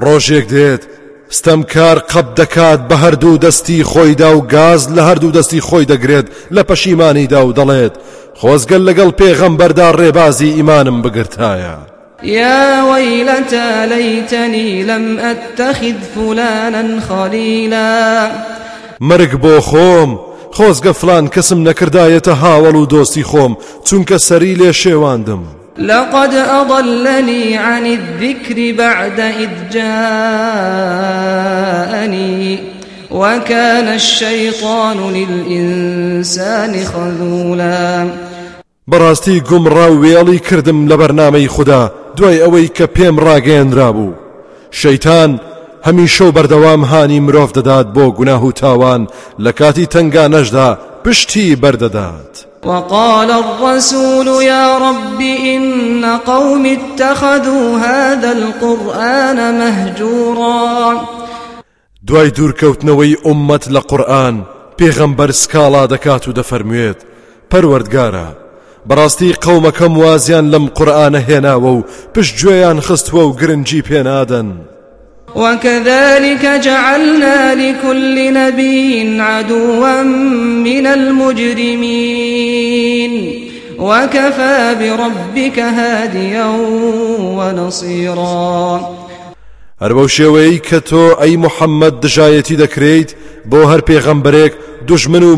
ڕۆژێک 0.00 0.46
دێت 0.50 0.82
ستەمکار 1.30 1.98
قەب 2.12 2.26
دەکات 2.40 2.80
بە 2.88 2.96
هەردوو 3.02 3.38
دەستی 3.38 3.84
خۆیدا 3.84 4.30
و 4.36 4.40
گاز 4.40 4.88
لە 4.88 5.00
هەردوو 5.08 5.32
دەستی 5.32 5.60
خۆی 5.60 5.86
دەگرێت 5.92 6.26
لە 6.54 6.62
پەشیمانیدا 6.62 7.40
و 7.44 7.54
دەڵێت 7.54 7.94
خۆزگەل 8.40 8.82
لەگەڵ 8.88 9.10
پێغەمبەردا 9.20 9.88
ڕێبازی 10.00 10.54
ئیمانم 10.56 11.02
بگرتایە 11.02 11.76
يا 12.22 12.82
ويلتى 12.82 13.86
ليتني 13.86 14.82
لم 14.82 15.18
أتخذ 15.18 15.94
فلانا 16.14 17.00
خليلا 17.00 18.30
مرگ 19.00 19.30
بۆ 19.42 19.60
خۆم 19.60 20.35
خۆزگە 20.56 20.92
فلان 21.00 21.24
کەسم 21.34 21.60
نەکردایەتە 21.68 22.34
هاوڵ 22.42 22.74
و 22.76 22.86
دۆستی 22.92 23.24
خۆم 23.30 23.52
چونکە 23.86 24.16
سەری 24.16 24.54
لێ 24.60 24.72
شێواندم. 24.72 25.42
لقد 25.78 26.34
أضلني 26.34 27.56
عن 27.56 27.86
الذكر 27.86 28.72
بعد 28.78 29.20
إذ 29.20 29.48
جاءني 29.72 30.76
وكان 33.10 33.88
الشيطان 33.88 34.98
للإنسان 35.12 36.84
خذولا. 36.84 38.06
بەڕاستی 38.90 39.42
گومڕا 39.48 39.88
وێڵی 40.02 40.38
کردم 40.48 40.88
لە 40.88 40.96
بەرنامەی 41.00 41.48
خوددا 41.48 41.92
دوای 42.16 42.38
ئەوەی 42.40 42.68
کە 42.76 42.86
پێم 42.96 43.16
ڕاگەیەنرا 43.20 43.90
بوو 43.92 44.12
شەیتان 44.70 45.40
هەمیشە 45.86 46.20
و 46.20 46.32
بەردەوام 46.36 46.82
هانی 46.90 47.20
مرۆڤ 47.26 47.50
دەدات 47.56 47.86
بۆ 47.94 48.04
گوناه 48.18 48.44
و 48.44 48.52
تاوان 48.52 49.08
لە 49.44 49.52
کاتی 49.58 49.86
تنگانەشدا 49.86 50.68
پشتی 51.04 51.56
بەردەدات. 51.62 52.34
وقال 52.64 53.30
الرسول 53.30 54.26
يا 54.42 54.78
رب 54.78 55.20
إن 55.20 56.16
قوم 56.16 56.66
اتخذوا 56.66 57.78
هذا 57.78 58.30
القرآن 58.32 59.38
مهجورا. 59.58 61.00
دوای 62.06 62.30
دوورکەوتنەوەی 62.30 63.18
ئومەت 63.26 63.64
لە 63.68 63.80
قورآن 63.90 64.46
پێغەمبەر 64.78 65.30
سکاڵا 65.32 65.86
دەکات 65.92 66.28
و 66.28 66.32
دەفەرموێت 66.32 66.98
پەروەردگارە 67.50 68.28
بەڕاستی 68.88 69.36
قەومەکەم 69.44 69.92
وازیان 70.02 70.50
لەم 70.50 70.66
قورآانە 70.76 71.20
هێناوە 71.28 71.70
و 71.76 71.84
پشت 72.14 72.34
گوێیان 72.40 72.80
خستووە 72.86 73.22
و 73.26 73.36
گرنگی 73.40 73.82
پێنادەن. 73.88 74.75
وكذلك 75.36 76.46
جعلنا 76.46 77.54
لكل 77.54 78.32
نبي 78.32 79.20
عدوا 79.20 80.02
من 80.68 80.86
المجرمين. 80.86 82.32
وكفى 83.78 84.76
بربك 84.80 85.58
هاديا 85.58 86.46
ونصيرا. 87.36 88.96
هەر 89.82 89.92
بەو 89.92 90.08
شێوەیە 90.08 90.60
کە 90.68 90.78
تۆ 90.88 91.04
ئەی 91.20 91.36
محەممەد 91.44 91.94
دژایەتی 92.04 92.56
دەکرێیت 92.62 93.10
بۆ 93.50 93.60
هەر 93.70 93.80
پێغەمبرێک 93.88 94.52
دوژمن 94.88 95.22
و 95.22 95.36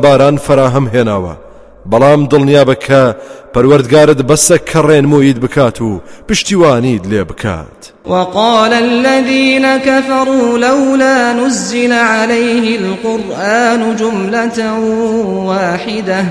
باران 0.00 0.36
فراهەم 0.36 0.86
هێناوە 0.94 1.34
بەڵام 1.88 2.28
دڵنیا 2.28 2.64
بکە 2.70 3.14
پەروەردگارت 3.54 4.20
بەسە 4.28 4.56
کەڕێن 4.70 5.04
موید 5.12 5.40
بکات 5.40 5.82
و 5.82 6.00
پشتیوانیت 6.28 7.06
لێ 7.06 7.24
بکات. 7.24 7.92
وقال 8.06 8.72
الذين 8.72 9.78
كفروا 9.78 10.58
لولا 10.58 11.32
نزل 11.32 11.92
عليه 11.92 12.78
القرآن 12.78 13.96
جملة 13.96 14.78
واحدة. 15.48 16.24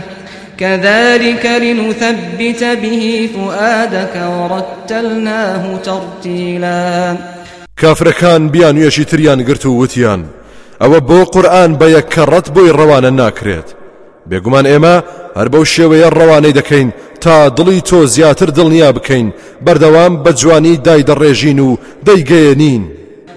كذلك 0.58 1.46
لنثبت 1.46 2.64
به 2.64 3.30
فؤادك 3.36 4.16
ورتلناه 4.16 5.78
ترتيلا. 5.78 7.18
كافركان 7.78 8.50
بيان 8.50 8.78
يشي 8.78 9.04
تريان 9.04 9.44
قرتو 9.44 9.70
وتيان 9.70 10.26
أو 10.82 11.00
بو 11.00 11.24
قرآن 11.24 11.76
بيكرت 11.76 12.52
بو 12.52 12.66
الروان 12.66 13.14
ناكريت 13.14 13.79
بێگومان 14.30 14.66
ئێمە 14.72 14.96
هەر 15.38 15.48
بەو 15.54 15.64
شێوەیە 15.74 16.10
ڕەوانەی 16.18 16.58
دەکەین 16.60 16.90
تا 17.24 17.50
دڵی 17.58 17.82
تۆ 17.90 18.06
زیاتر 18.06 18.50
دڵنیا 18.58 18.90
بکەین. 18.98 19.34
بەردەوام 19.66 20.14
بە 20.24 20.32
جوانی 20.40 20.78
دای 20.78 21.04
دەڕێژین 21.10 21.60
و 21.60 21.78
دەیگەیەنین. 22.08 22.84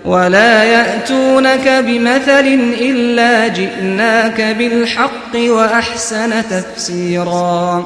ولا 0.04 0.64
يأتونك 0.64 1.68
بمثل 1.87 2.46
إلا 2.80 3.49
جئناك 3.49 4.56
بالحق 4.58 5.34
وأحسن 5.34 6.42
تفسيرا. 6.42 7.82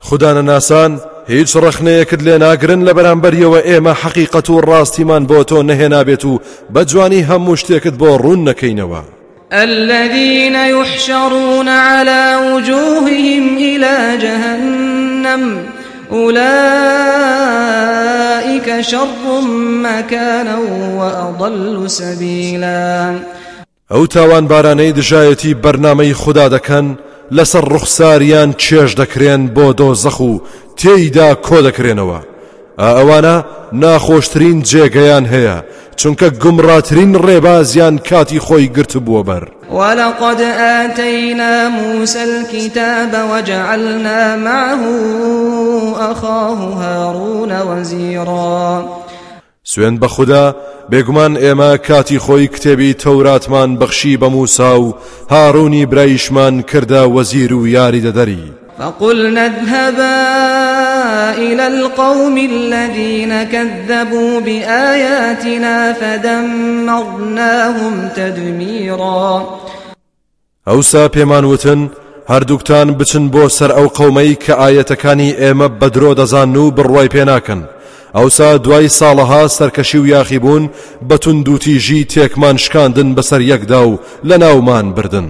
خدانا 0.00 0.40
ناسان 0.40 1.00
هیچ 1.28 1.56
ڕخنەیەکت 1.56 2.20
لێ 2.26 2.38
ناگرن 2.38 2.84
لە 2.88 2.92
بەرامبەریەوە 2.96 3.60
ئێمە 3.68 3.94
حەقیقەت 4.02 4.50
و 4.50 4.60
ڕاستیمان 4.60 5.26
بۆ 5.30 5.44
تۆ 5.48 5.62
نەهێنابێت 5.68 6.24
و 6.24 6.40
بە 6.74 6.84
جوانی 6.84 7.26
هەموو 7.28 7.56
شتێکت 7.56 7.94
بۆ 8.00 8.18
ڕوون 8.22 8.40
نەکەینەوە. 8.48 9.13
الذين 9.52 10.54
يحشرون 10.54 11.68
على 11.68 12.36
وجوههم 12.52 13.56
إلى 13.56 14.18
جهنم 14.20 15.62
أولئك 16.12 16.40
شر 18.80 19.40
مكانا 19.82 20.58
وأضل 20.96 21.90
سبيلا. 21.90 23.20
ئەو 23.90 24.06
تاوان 24.06 24.48
بارانەی 24.48 24.92
دژایەتی 24.92 25.54
بەرنمەی 25.62 26.12
خوددا 26.12 26.48
دەکەن 26.48 26.86
لەسەر 27.32 27.64
ڕوخساریان 27.72 28.50
چێژ 28.62 28.90
دەکرێن 29.00 29.42
بۆ 29.56 29.66
دۆزەخ 29.80 30.20
و 30.20 30.40
تێیدا 30.76 31.34
کۆ 31.46 31.58
دەکرێنەوە. 31.66 32.20
ئەوانە 32.78 33.36
ناخۆشترین 33.72 34.62
چونکە 36.00 36.26
گومڕاترین 36.42 37.12
ڕێبازیان 37.26 37.94
کاتی 38.08 38.40
خۆی 38.46 38.68
گرت 38.76 38.92
بووە 39.06 39.22
بەر. 39.28 39.44
ولقد 39.72 40.40
آتينا 40.80 41.68
موسى 41.68 42.18
الكتاب 42.18 43.12
وجعلنا 43.30 44.36
معه 44.36 44.82
أخاه 46.10 46.58
هارون 46.74 47.52
وزيرا. 47.62 48.84
سوێن 49.64 49.98
بە 50.00 50.06
خوددا 50.06 50.54
بێگومان 50.90 51.32
ئێمە 51.42 51.70
کاتی 51.88 52.18
خۆی 52.18 52.48
کتێبی 52.54 52.96
تەوراتمان 53.02 53.78
بەخشی 53.80 54.18
بە 54.20 54.28
موسا 54.34 54.80
و 54.80 54.94
هاڕوونی 55.30 55.86
برایشمان 55.86 56.62
کردە 56.70 57.02
وەزیر 57.14 57.52
و 57.52 57.66
یاری 57.66 58.02
دەدەری. 58.06 58.44
فقلنا 58.78 59.40
اذهبا 59.40 60.83
إلى 61.38 61.66
القوم 61.66 62.38
الذين 62.38 63.42
كذبوا 63.42 64.40
بآياتنا 64.40 65.92
فدمرناهم 65.92 68.08
تدميرا 68.16 69.60
ئەوسا 70.66 71.10
وتن 71.44 71.88
هەردووکتان 72.28 72.88
بچن 72.98 73.24
بۆ 73.34 73.44
سەر 73.58 73.70
ئەو 73.76 73.86
قەومەی 73.98 74.38
کە 74.44 74.54
ئاەتەکانی 74.60 75.36
ئێمە 75.40 75.68
بەدرۆ 75.80 76.12
دەزان 76.20 76.56
و 76.56 76.72
بڕوای 76.76 77.12
پێناکەن 77.14 77.60
ئەوسا 78.14 78.58
دوای 78.64 78.88
ساڵەها 78.88 79.42
سەرکەشی 79.56 80.00
و 80.00 80.06
یاخیبوون 80.06 80.64
بەتون 81.08 81.38
دووتیژی 81.46 82.06
تێکمان 82.12 82.56
شکاندن 82.64 83.08
بەسەر 83.16 83.40
یەکدا 83.52 83.82
و 83.88 83.98
لە 84.28 84.36
ناومان 84.42 84.86
بردن. 84.96 85.28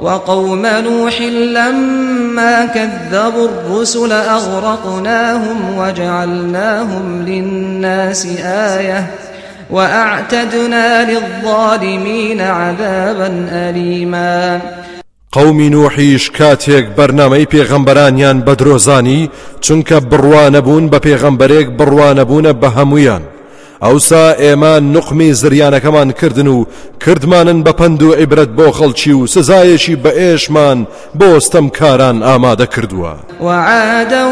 وقوم 0.00 0.66
نوح 0.66 1.20
لما 1.30 2.66
كذبوا 2.66 3.48
الرسل 3.48 4.12
أغرقناهم 4.12 5.78
وجعلناهم 5.78 7.22
للناس 7.26 8.26
آية 8.44 9.06
وأعتدنا 9.70 11.10
للظالمين 11.10 12.40
عذابا 12.40 13.48
أليما. 13.52 14.60
قومی 15.32 15.68
نوحیش 15.70 16.30
کاتێک 16.30 16.84
بەرنمەی 16.96 17.46
پێغەمبەرانیان 17.52 18.38
بەدرۆزانی 18.46 19.30
چونکە 19.64 19.96
بڕوانەبوون 20.10 20.90
بە 20.92 20.98
پێغەمبەرێک 21.06 21.68
هەمویان 22.76 23.22
ئەوسا 23.82 24.34
ئێمە 24.42 24.74
نقمی 24.94 25.34
زریانەکەمان 25.34 26.12
کردن 26.20 26.46
و 26.46 26.64
کردمانن 27.04 27.64
بە 27.64 27.72
پند 27.72 28.02
و 28.02 28.14
عیبرەت 28.14 28.50
بۆ 28.58 28.72
خەڵکی 28.78 29.08
و 29.08 29.26
سزایەکی 29.26 29.96
بە 30.04 30.10
ئێشمان 30.20 30.86
بۆستەم 31.18 31.70
کاران 31.78 32.22
ئامادە 32.22 32.66
کردووە. 32.74 33.14
وعادا 33.40 34.24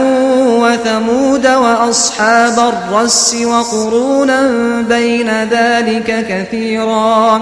وثمود 0.63 1.47
وأصحاب 1.47 2.59
الرس 2.59 3.35
وقرونا 3.35 4.41
بين 4.89 5.29
ذلك 5.45 6.27
كثيرا. 6.29 7.41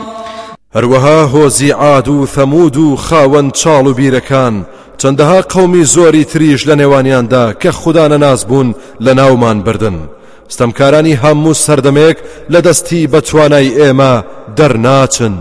هەروەها 0.76 1.28
هۆزی 1.34 1.70
عاد 1.70 2.08
و 2.08 2.26
ثەمود 2.26 2.76
و 2.76 2.96
خاوەن 2.96 3.50
چاڵ 3.60 3.86
و 3.86 3.94
بیرەکان 3.94 4.54
چەندەها 5.02 5.40
قەومی 5.52 5.84
زۆری 5.84 6.24
تریش 6.24 6.66
لە 6.66 6.74
نێوانیاندا 6.80 7.54
کە 7.62 7.70
خوددانە 7.80 8.18
ناز 8.24 8.44
بوون 8.44 8.74
لە 9.00 9.12
ناومان 9.14 9.62
بردن. 9.62 9.98
ستەمکارانی 10.54 11.18
هەموو 11.22 11.58
سەردەمێک 11.64 12.16
لە 12.52 12.60
دەستی 12.66 13.08
بە 13.12 13.20
توانای 13.28 13.74
ئێمە 13.78 14.14
دەرناچن 14.58 15.34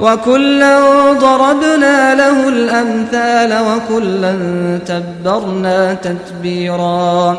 وكلا 0.00 0.76
ضربنا 1.20 2.14
له 2.14 2.48
الأمثال 2.48 3.52
وكلا 3.68 4.34
تبرنا 4.88 5.94
تتبيرا 5.94 7.38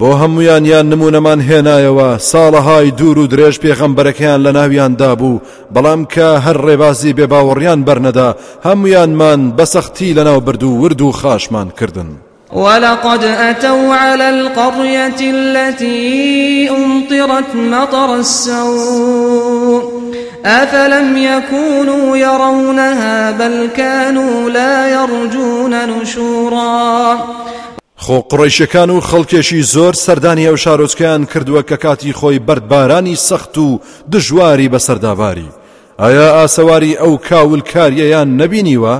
بۆ 0.00 0.10
هەمویان 0.22 0.64
یان 0.72 0.86
نمونەمان 0.92 1.40
هێنایەوە 1.48 2.08
ساڵەهای 2.30 2.92
دوور 2.98 3.18
و 3.18 3.26
درێژ 3.32 3.56
پێغەمبەرەکەیان 3.64 4.40
لە 4.46 4.52
ناویاندا 4.58 5.14
بوو 5.20 5.40
بەڵام 5.74 6.02
کە 6.12 6.28
هەر 6.44 6.56
ڕێبازی 6.66 7.16
بێباوەڕیان 7.18 7.80
بەرنەدا 7.86 8.28
هەمویانمان 8.66 9.40
بەسەختی 9.58 10.14
لەناو 10.16 10.40
برد 10.46 10.62
و 10.62 10.70
ورد 10.82 11.00
و 11.02 11.12
خاشمان 11.12 11.68
کردن. 11.78 12.08
ولقد 12.52 13.24
أتوا 13.24 13.94
على 13.94 14.30
القرية 14.30 15.20
التي 15.20 16.70
أمطرت 16.70 17.54
مطر 17.54 18.16
السوء 18.16 20.02
أفلم 20.44 21.16
يكونوا 21.16 22.16
يرونها 22.16 23.30
بل 23.30 23.68
كانوا 23.76 24.50
لا 24.50 24.88
يرجون 24.88 25.88
نشورا 25.88 27.18
خۆ 28.06 28.22
قڕیشەکان 28.30 28.90
و 28.90 29.00
خەڵکێشی 29.00 29.62
زۆر 29.74 29.94
سەردانی 29.94 30.46
ئەو 30.48 30.56
شارۆچکیان 30.56 31.26
کردووە 31.32 31.62
کە 31.68 31.76
کاتی 31.84 32.12
خۆی 32.12 32.40
بەردبارانی 32.48 33.16
سەخت 33.16 33.58
و 33.58 33.80
دژواری 34.12 34.68
بەسەرداواری 34.68 35.48
ئایا 35.98 36.28
ئاسەواری 36.36 36.96
ئەو 37.00 37.18
کاول 37.28 37.60
کاریەیان 37.60 38.28
نەبینیوە؟ 38.40 38.94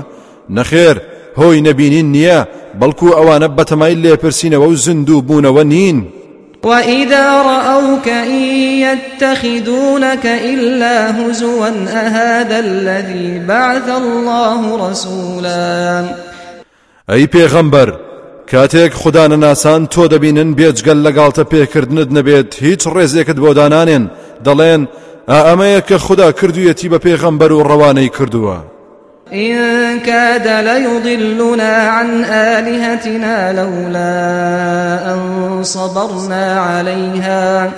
نەخێر 0.57 0.97
هۆی 1.39 1.61
نەبینین 1.67 2.07
نییە 2.15 2.39
بەڵکو 2.79 3.07
ئەوانە 3.17 3.47
بەتەمای 3.57 3.95
لێپرسینەوە 4.03 4.67
و 4.69 4.75
زیندوو 4.75 5.23
بوونەوە 5.27 5.63
نین. 5.73 6.07
وإذا 6.63 7.41
رأوك 7.41 8.07
إن 8.07 8.41
يتخذونك 8.85 10.25
إلا 10.25 11.11
هزوا 11.11 11.69
أهذا 11.87 12.59
الذي 12.59 13.39
بعث 13.47 13.89
الله 13.89 14.89
رسولا. 14.89 16.05
أي 17.09 17.27
پیغمبر 17.27 17.93
کاتێک 18.51 18.93
خوددانە 18.93 19.37
ناسان 19.37 19.87
تۆ 19.87 20.07
دەبینن 20.13 20.55
بێجگەل 20.55 20.99
لەگاڵتە 21.07 21.43
پێکردنت 21.53 22.09
نەبێت 22.17 22.55
هیچ 22.59 22.87
ڕێزێکت 22.87 23.37
بۆ 23.43 23.53
دانانێن. 23.53 24.09
دەڵێن 24.45 24.87
ئەمەیە 25.29 25.81
کە 25.89 25.93
خوددا 25.93 26.31
کردویەتی 26.31 26.89
بە 26.89 26.99
پێغەمبەر 27.05 27.51
و 27.51 27.63
ڕەوانەی 27.69 28.09
کردووە. 28.17 28.72
إن 29.33 29.99
كاد 29.99 30.47
ليضلنا 30.47 31.73
عن 31.77 32.23
آلهتنا 32.23 33.53
لولا 33.53 35.13
أن 35.13 35.59
صبرنا 35.63 36.59
عليها. 36.59 37.71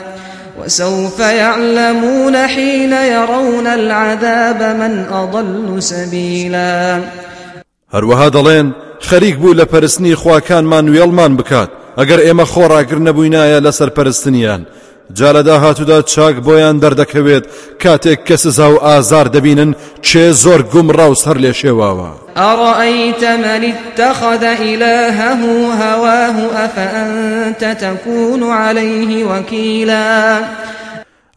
وسوف 0.60 1.20
يعلمون 1.20 2.38
حين 2.38 2.94
يرون 2.94 3.68
العذاب 3.68 4.64
من 4.64 5.06
أضل 5.12 5.84
سبيلا. 5.84 7.02
هەروەها 7.94 8.30
دەڵێن 8.30 8.68
خەریک 9.10 9.36
بوو 9.36 9.54
لە 9.54 9.66
پەرستنی 9.66 10.14
خواکانمان 10.14 10.86
وێڵمان 10.96 11.38
بکات. 11.38 11.70
ئەگەر 11.98 12.20
ئێمە 12.26 12.46
خۆڕاگر 12.54 13.00
نەبووینایە 13.08 13.60
لەسەر 13.66 13.90
پەرستنیان 13.98 14.62
جا 15.14 15.32
لە 15.34 15.44
داهاتوودا 15.46 16.02
چاک 16.02 16.36
بۆیان 16.36 16.80
دەردەکەوێت. 16.84 17.44
کاتێک 17.80 18.20
کە 18.28 18.36
سزا 18.36 18.72
و 18.74 18.78
ئازار 18.78 19.28
دەبینن 19.28 19.76
چێ 20.02 20.32
زۆر 20.44 20.62
گوم 20.74 20.92
ڕاوس 20.92 21.28
هەر 21.28 21.38
لێ 21.38 21.54
شێواوە. 21.54 22.10
أرأيت 22.38 23.24
من 23.24 23.74
اتخذ 23.74 24.44
إلهه 24.44 25.42
هواه 25.84 26.66
أفأنت 26.66 27.78
تكون 27.82 28.44
عليه 28.44 29.26
وكيلا؟ 29.26 30.44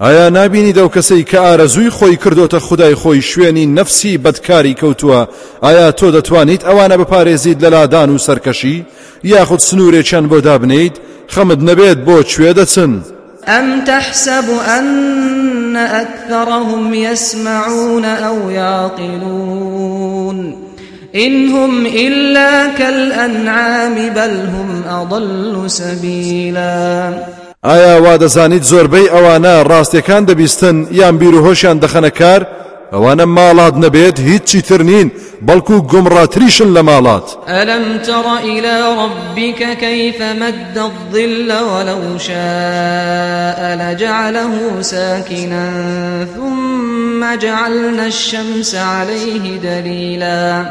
ئایا 0.01 0.31
نبینی 0.31 0.73
دەو 0.73 0.89
کەسەی 0.89 1.25
کە 1.31 1.35
ئارەزووی 1.35 1.91
خۆی 1.91 2.19
کردوتە 2.25 2.55
خدای 2.55 2.95
خۆی 2.95 3.23
شوێنی 3.23 3.67
نەفسی 3.67 4.19
بەدکاری 4.25 4.77
کەوتووە 4.81 5.29
ئایا 5.63 5.93
تۆ 5.93 6.13
دەتوانیت 6.17 6.63
ئەوانە 6.65 6.97
بپارێزیت 7.01 7.59
لە 7.63 7.69
لادان 7.69 8.11
و 8.11 8.19
سەرکەشی؟ 8.19 8.85
یاخود 9.25 9.59
سنوورێکیان 9.59 10.29
بۆ 10.31 10.41
دابنیت 10.41 10.97
خەمت 11.35 11.61
نەبێت 11.69 11.99
بۆ 12.07 12.17
کوێ 12.31 12.53
دەچن. 12.59 13.18
أم 13.49 13.85
تحسب 13.85 14.45
أن 14.79 15.77
أكثرهم 15.77 16.95
يسمعون 16.95 18.05
أو 18.05 18.51
يعقلون 18.51 20.39
إن 21.15 21.49
هم 21.49 21.87
إلا 21.87 22.67
كالأنعام 22.79 23.95
بل 23.95 24.31
هم 24.31 24.83
أضل 24.89 25.71
سبيلا 25.71 27.13
ئایا 27.65 27.99
وا 28.03 28.17
دەزانیت 28.17 28.63
زۆربەی 28.63 29.11
ئەوانە 29.15 29.67
ڕاستیەکان 29.71 30.23
دەبیستن 30.31 30.77
دەخەنە 31.85 32.11
کار؟ 32.19 32.47
ئەوانە 32.93 33.27
ماڵات 33.37 33.75
نەبێت 33.85 34.17
هیچی 34.29 34.61
تر 34.69 34.83
نین 34.83 35.09
بەڵکو 35.47 35.77
گومڕاتریشن 35.93 36.69
لە 36.77 36.83
ماڵات 36.89 37.27
ألم 37.49 37.99
تر 37.99 38.27
إلى 38.45 38.75
ربك 39.03 39.79
كيف 39.79 40.23
مد 40.23 40.79
الظل 40.79 41.51
ولو 41.53 42.19
شاء 42.19 43.59
لجعله 43.81 44.83
ساكنا 44.83 45.67
ثم 46.37 47.37
جعلنا 47.41 48.07
الشمس 48.07 48.75
عليه 48.75 49.59
دليلا. 49.59 50.67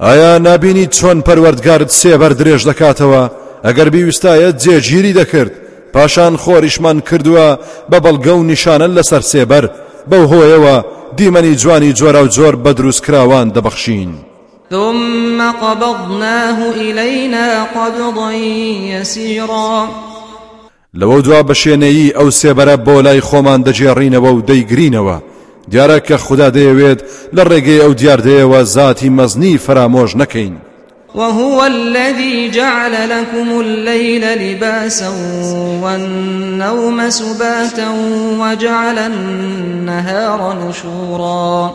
ئایا 0.00 0.38
نبینی 0.38 0.86
چۆن 0.86 1.22
پەروەردگارت 1.26 1.90
سێبەر 1.90 2.32
درێژ 2.40 2.62
دەکاتەوە؟ 2.70 3.30
ئەگەر 3.64 3.88
بیویستایە 3.94 4.50
جێگیری 4.62 5.14
دەکرد 5.20 5.52
پاشان 5.94 6.36
خۆریشمان 6.36 6.98
کردووە 7.08 7.58
بە 7.90 7.98
بەڵگە 8.04 8.34
و 8.38 8.46
نیشانە 8.50 8.88
لەسەر 8.96 9.22
سێبەر 9.32 9.64
بەو 10.10 10.24
هۆیەوە 10.32 10.84
دیمەنی 11.16 11.54
جوانی 11.56 11.94
جۆرە 11.94 12.20
و 12.24 12.28
جۆر 12.36 12.54
بە 12.64 12.72
دروستکراوان 12.78 13.52
دەبەخشین. 13.54 14.10
ثم 14.70 15.50
قبضناه 15.62 16.58
إلينا 16.76 17.64
قبضا 17.64 18.32
يسيرا. 18.92 19.88
لەوە 20.94 21.22
دوا 21.22 21.42
بەشێنەیی 21.42 22.14
ئەو 22.18 22.30
سێبەرە 22.30 22.76
بۆ 22.86 23.02
لای 23.02 23.20
خۆمان 23.20 23.60
دەجێڕینەوە 23.66 24.30
و 24.34 24.42
دەیگرینەوە. 24.48 25.18
دیارە 25.70 25.98
کە 26.06 26.16
خوددا 26.24 26.50
دەیەوێت 26.50 27.00
لە 27.36 27.42
ڕێگەی 27.50 27.82
ئەو 27.82 27.92
دیاردەیەوە 28.00 28.60
زاتی 28.62 29.10
مەزنی 29.18 29.60
فرامۆژ 29.64 30.10
نەکەین. 30.20 30.54
وهو 31.14 31.66
الذي 31.66 32.50
جعل 32.50 33.10
لكم 33.10 33.60
الليل 33.60 34.24
لباسا 34.38 35.08
والنوم 35.82 37.10
سباتا 37.10 37.88
وجعل 38.40 38.98
النهار 38.98 40.68
نشورا. 40.68 41.72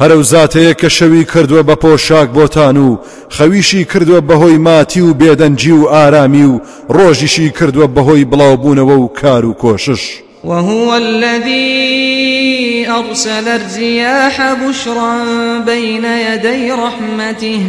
هەرە 0.00 0.22
زاتەیە 0.32 0.74
کە 0.80 0.88
شەوی 0.88 1.24
کردووە 1.32 1.62
بە 1.68 1.76
پۆشاک 1.84 2.28
بۆتان 2.36 2.76
و 2.76 2.98
خەویشی 3.36 3.84
کردووە 3.92 4.20
بەهۆی 4.28 4.58
ماتی 4.66 5.00
و 5.00 5.14
بێدەنجی 5.14 5.70
و 5.70 5.88
ئارامی 5.88 6.44
و 6.44 6.60
ڕۆژیشی 6.90 7.52
کردووە 7.58 7.86
بەهۆی 7.96 8.26
بڵاوبوونەوە 8.30 8.96
و 9.00 9.08
کار 9.08 9.44
و 9.46 9.54
کۆشش. 9.54 10.02
وهو 10.44 10.94
الذي 10.94 12.86
أرسل 12.86 13.48
الرياح 13.48 14.54
بشرا 14.54 15.18
بين 15.66 16.04
يدي 16.04 16.72
رحمته. 16.72 17.60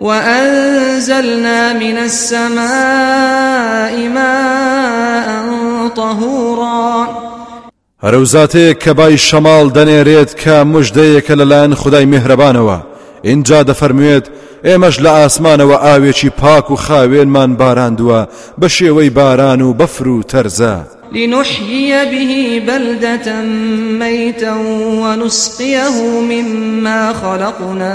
وأنزلنا 0.00 1.72
من 1.72 1.98
السماء 1.98 2.62
ماء 4.08 5.88
طهورا. 5.88 7.08
هەرەوزاتەیە 8.02 8.74
کە 8.82 8.92
بای 8.98 9.18
شەماڵ 9.18 9.66
دەنێرێت 9.76 10.30
کە 10.42 10.56
مژدەیەکە 10.72 11.34
لەلایەن 11.40 11.74
خدای 11.74 12.06
میهرەبانەوە 12.12 12.78
اینجا 13.22 13.62
دەفەرموێت 13.62 14.26
ئێمەش 14.64 14.96
لە 15.04 15.10
ئاسمانەوە 15.18 15.76
ئاوێکی 15.84 16.30
پاک 16.40 16.70
و 16.70 16.76
خاوێنمان 16.76 17.50
باراندووە 17.60 18.20
بە 18.60 18.66
شێوەی 18.66 19.10
باران 19.10 19.60
و 19.62 19.74
بەفر 19.74 20.06
و 20.08 20.22
تەرزە. 20.22 21.01
لنحيي 21.14 22.04
به 22.04 22.62
بلدة 22.66 23.42
ميتا 23.98 24.54
ونسقيه 25.02 26.20
مما 26.20 27.12
خلقنا 27.12 27.94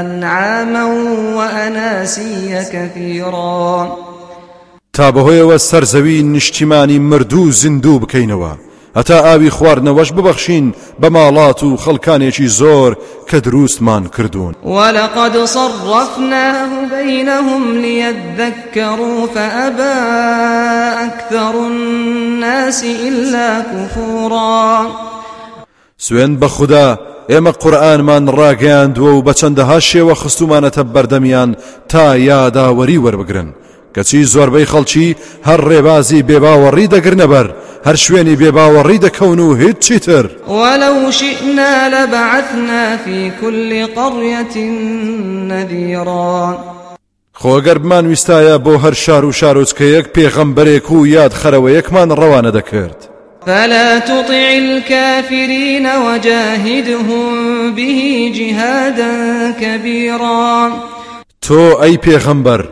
أنعاما 0.00 0.84
وأناسيا 1.36 2.62
كثيرا. 2.72 3.98
تا 4.94 5.10
بەهۆیەوە 5.10 5.58
سەرزەوی 5.58 6.22
نیشتیمانی 6.22 6.98
مردوو 6.98 7.50
زیندوو 7.50 8.00
بکەینەوە 8.00 8.63
هەتا 8.98 9.18
ئاوی 9.24 9.50
خواردنەوەش 9.50 10.12
ببەخشین 10.12 10.74
بە 11.00 11.08
ماڵات 11.16 11.62
و 11.62 11.76
خەڵکانێکی 11.76 12.48
زۆر 12.60 12.96
کە 13.28 13.34
دروستمان 13.34 14.08
کردوون. 14.08 14.54
ولقد 14.64 15.44
صرفناه 15.44 16.68
بينهم 16.90 17.72
ليذكروا 17.72 19.26
فأبى 19.26 19.94
أكثر 21.08 21.54
الناس 21.56 22.84
إلا 22.84 23.60
كفورا. 23.60 24.86
سوێن 25.98 26.38
بە 26.40 26.44
خوددا 26.46 26.98
ئێمە 27.30 27.52
قورآنمان 27.62 28.28
ڕاگەیاندووە 28.28 29.12
و 29.14 29.22
بە 29.26 29.32
چەندەها 29.40 29.78
شێوە 29.80 30.14
خستومانەتە 30.14 30.82
بەردەمیان 30.94 31.56
تا 31.88 32.16
یاداوەری 32.16 32.98
وەربگرن. 33.04 33.48
کەچی 33.94 34.24
زۆربەی 34.34 34.70
خەڵکی 34.72 35.16
هەر 35.48 35.60
ڕێبازی 35.68 36.24
بێباوەڕی 36.28 36.90
دەگرنەبەر 36.94 37.46
هەر 37.86 37.96
شوێنی 37.96 38.36
بێباوەڕی 38.36 39.02
دەکەون 39.06 39.38
و 39.38 39.54
هیچ 39.54 39.78
چیتر 39.78 40.24
ولو 40.48 41.10
شئنا 41.10 41.88
لبعثنا 41.88 42.96
في 42.96 43.32
كل 43.40 43.86
قرية 43.86 44.56
نذيرا. 45.48 46.58
خۆگەر 47.40 47.78
بمان 47.78 48.06
ویستایە 48.06 48.58
بۆ 48.64 48.74
هەر 48.84 48.94
شار 48.94 49.24
و 49.24 49.32
شارۆچکەیەک 49.32 50.06
پێغەمبەرێک 50.14 50.90
و 50.90 51.06
یاد 51.06 51.32
خەرەوەیەکمان 51.40 52.08
ڕەوانە 52.20 52.52
دەکرد. 52.58 53.00
فلا 53.46 53.98
تطع 53.98 54.58
الكافرين 54.58 55.86
وجاهدهم 55.86 57.74
به 57.74 58.30
جهادا 58.34 59.52
كبيرا. 59.60 60.72
تۆ 61.46 61.80
ئەی 61.80 61.98
پێغەمبەر 62.06 62.62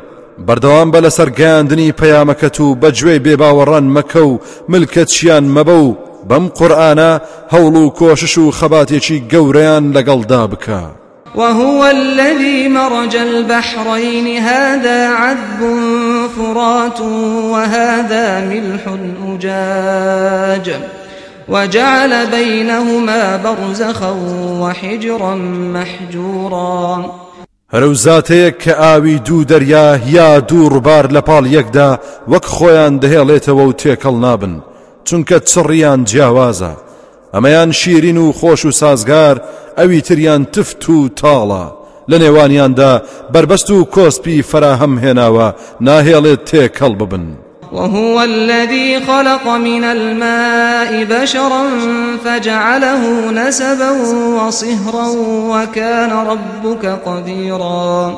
بەردەوام 0.46 0.88
بە 0.92 1.00
لەسەر 1.04 1.28
گەاندنی 1.40 1.92
پەیامەکەت 2.00 2.60
و 2.60 2.76
بەگوێی 2.82 3.22
بێباوەڕان 3.24 3.86
مەکە 3.96 4.22
و 4.30 4.40
ملکەتچیان 4.68 5.44
مەبە 5.54 5.76
و 5.86 5.96
بەم 6.28 6.44
قورآانە 6.58 7.10
هەوڵ 7.52 7.74
و 7.82 7.90
کۆشش 7.98 8.38
و 8.38 8.50
خەباتێکی 8.58 9.22
گەورەیان 9.32 9.84
لەگەڵدا. 9.96 10.42
وهو 11.34 11.84
الذي 11.84 12.68
مرج 12.68 13.16
البحرين 13.16 14.38
هذا 14.42 15.08
عذب 15.08 15.60
فرات 16.36 17.00
وهذا 17.52 18.40
ملح 18.40 18.82
أجاج 19.34 20.74
وجعل 21.48 22.26
بينهما 22.26 23.36
برزخا 23.36 24.16
وحجرا 24.60 25.34
محجورا 25.74 27.04
هەرو 27.74 27.92
زاتەیەک 28.04 28.56
کە 28.62 28.72
ئاوی 28.82 29.18
دوو 29.26 29.44
دەریا 29.50 29.86
یا 30.16 30.40
دوو 30.40 30.70
ڕووبار 30.74 31.04
لە 31.16 31.22
پاڵ 31.28 31.44
یەکدا 31.56 31.90
وەک 32.32 32.44
خۆیان 32.54 32.94
دەهێڵێتەوە 33.02 33.64
و 33.66 33.76
تێکەڵ 33.80 34.16
نابن 34.24 34.54
چونکە 35.06 35.36
چڕیان 35.50 36.00
جیاوازە. 36.10 36.72
ئەمەیان 37.34 37.70
شیرین 37.80 38.18
و 38.18 38.32
خۆش 38.38 38.64
و 38.64 38.70
سازگار 38.70 39.36
ئەوی 39.78 40.00
تریان 40.08 40.42
تفت 40.54 40.88
و 40.88 41.08
تاڵە. 41.20 41.64
لە 42.10 42.16
نێوانیاندا 42.22 42.92
بربەست 43.32 43.70
و 43.70 43.88
کۆسپی 43.94 44.44
فراهەم 44.50 44.94
هێناوە 45.04 45.48
ناهێڵێت 45.86 46.42
تێکەڵ 46.48 46.92
ببن. 47.00 47.26
وهو 47.72 48.22
الذي 48.22 49.00
خلق 49.00 49.48
من 49.48 49.84
الماء 49.84 51.04
بشرا 51.04 51.62
فجعله 52.24 53.30
نسبا 53.30 53.90
وصهرا 54.40 55.08
وكان 55.52 56.12
ربك 56.12 56.86
قديرا. 57.06 58.14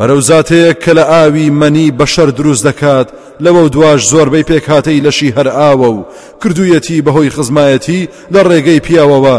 هەرە 0.00 0.20
زاتەیە 0.20 0.72
کە 0.82 0.92
لە 0.98 1.04
ئاوی 1.12 1.50
مەنی 1.50 1.92
بەشەر 1.98 2.30
دروست 2.38 2.64
دەکات 2.68 3.08
لەوە 3.44 3.70
دواش 3.74 4.00
زۆربەی 4.12 4.44
پێکهاتەی 4.50 5.02
لەشی 5.06 5.34
هەر 5.36 5.48
ئاوە 5.58 5.88
و 5.96 6.04
کردوویەتی 6.42 7.02
بەهۆی 7.06 7.32
خزمایەتی 7.36 8.08
لە 8.34 8.40
ڕێگەی 8.48 8.84
پیاوەوە 8.86 9.36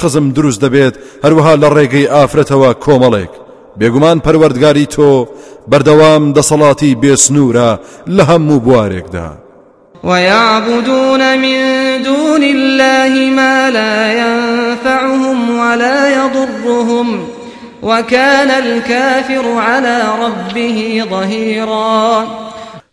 خزم 0.00 0.30
دروست 0.30 0.60
دەبێت 0.64 0.94
هەروەها 1.24 1.54
لە 1.62 1.68
ڕێگەی 1.76 2.10
ئافرەتەوە 2.14 2.70
کۆمەڵێک. 2.84 3.47
بێگومان 3.78 4.18
پەروەردگاری 4.24 4.86
تۆ 4.94 5.10
بەردەوام 5.70 6.24
دەسەڵاتی 6.36 6.96
بێسنوورە 7.02 7.70
لە 8.16 8.22
هەموو 8.30 8.62
بوارێکدا. 8.66 9.28
ويعبدون 10.04 11.38
من 11.38 11.58
دون 12.02 12.42
الله 12.42 13.30
ما 13.30 13.70
لا 13.70 14.12
ينفعهم 14.12 15.58
ولا 15.58 15.98
يضرهم 16.08 17.08
وكان 17.82 18.50
الكافر 18.50 19.44
على 19.58 20.02
ربه 20.22 21.04
ظهيرا. 21.10 22.26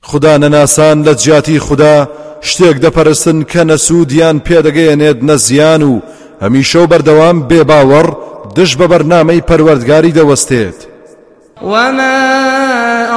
خدا 0.02 0.38
نەناسان 0.38 1.04
لە 1.06 1.16
جیاتی 1.16 1.60
خدا 1.60 2.08
شتێک 2.42 2.78
دەپەرستن 2.86 3.46
کە 3.52 3.62
نەسوودیان 3.72 4.42
پێدەگەیەنێت 4.48 5.20
نەزیان 5.30 5.84
و 5.84 6.02
هەمیشە 6.44 6.76
و 6.76 6.88
بەردەوام 6.88 7.38
بێباوەڕ 7.50 8.08
دش 8.58 8.78
بە 8.78 8.86
بەرنامەی 8.92 9.42
پەروەردگاری 9.50 10.16
دەوەستێت. 10.18 10.80
وما 11.62 12.18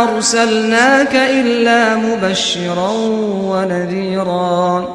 أرسلناك 0.04 1.14
إلا 1.14 1.96
مبشرا 1.96 2.92
ونذيرا. 3.50 4.88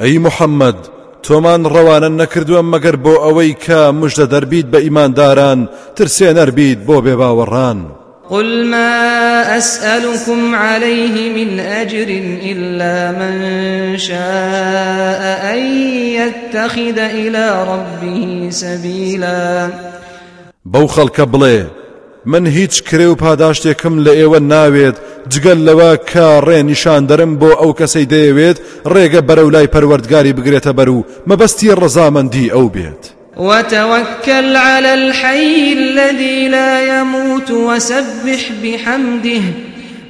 أي 0.00 0.18
محمد 0.18 0.76
تۆمان 1.22 1.62
ڕەوانە 1.74 2.10
نەکردووە 2.20 2.62
مەگەر 2.72 2.96
بۆ 3.04 3.14
ئەوەی 3.24 3.56
کە 3.64 3.80
مژدە 4.00 4.26
دەربیت 4.34 4.66
بە 4.72 4.78
ئیمانداران 4.84 5.68
ترسێ 5.96 6.28
نەربیت 6.38 6.78
بۆ 6.86 6.96
بێباوەڕان. 7.04 8.01
قل 8.32 8.64
ما 8.64 9.58
أسألكم 9.58 10.54
عليه 10.54 11.44
من 11.44 11.60
أجر 11.60 12.08
إلا 12.42 13.12
من 13.20 13.98
شاء 13.98 15.22
أن 15.54 15.60
يتخذ 16.16 16.98
إلى 16.98 17.64
ربه 17.68 18.48
سبيلا. 18.50 19.70
بەو 20.64 20.86
خەڵکە 20.88 21.24
بڵێ 21.32 21.60
من 22.26 22.46
هیچ 22.46 22.82
کرێ 22.82 23.06
و 23.06 23.16
پاداشتێکم 23.16 24.04
لە 24.04 24.10
ئێوە 24.10 24.40
ناوێت 24.40 24.96
جگەل 25.28 25.58
لەوە 25.68 26.10
کە 26.10 26.44
ڕێ 26.46 26.62
نیشان 26.64 27.06
دەرم 27.06 27.38
بۆ 27.40 27.50
ئەو 27.60 27.72
کەسەی 27.80 28.06
دەیەوێت 28.12 28.58
ڕێگە 28.86 29.20
بەرەو 29.28 29.52
لای 29.54 29.68
پەروەردگاری 29.74 30.36
بگرێتە 30.38 30.72
بەر 30.78 30.88
و 30.88 31.04
مەبەستی 31.28 31.76
ڕەزامەندی 31.80 32.52
ئەو 32.54 32.68
بێت. 32.74 33.21
وتوكل 33.36 34.56
على 34.56 34.94
الحي 34.94 35.72
الذي 35.72 36.48
لا 36.48 37.00
يموت 37.00 37.50
وسبح 37.50 38.50
بحمده 38.62 39.42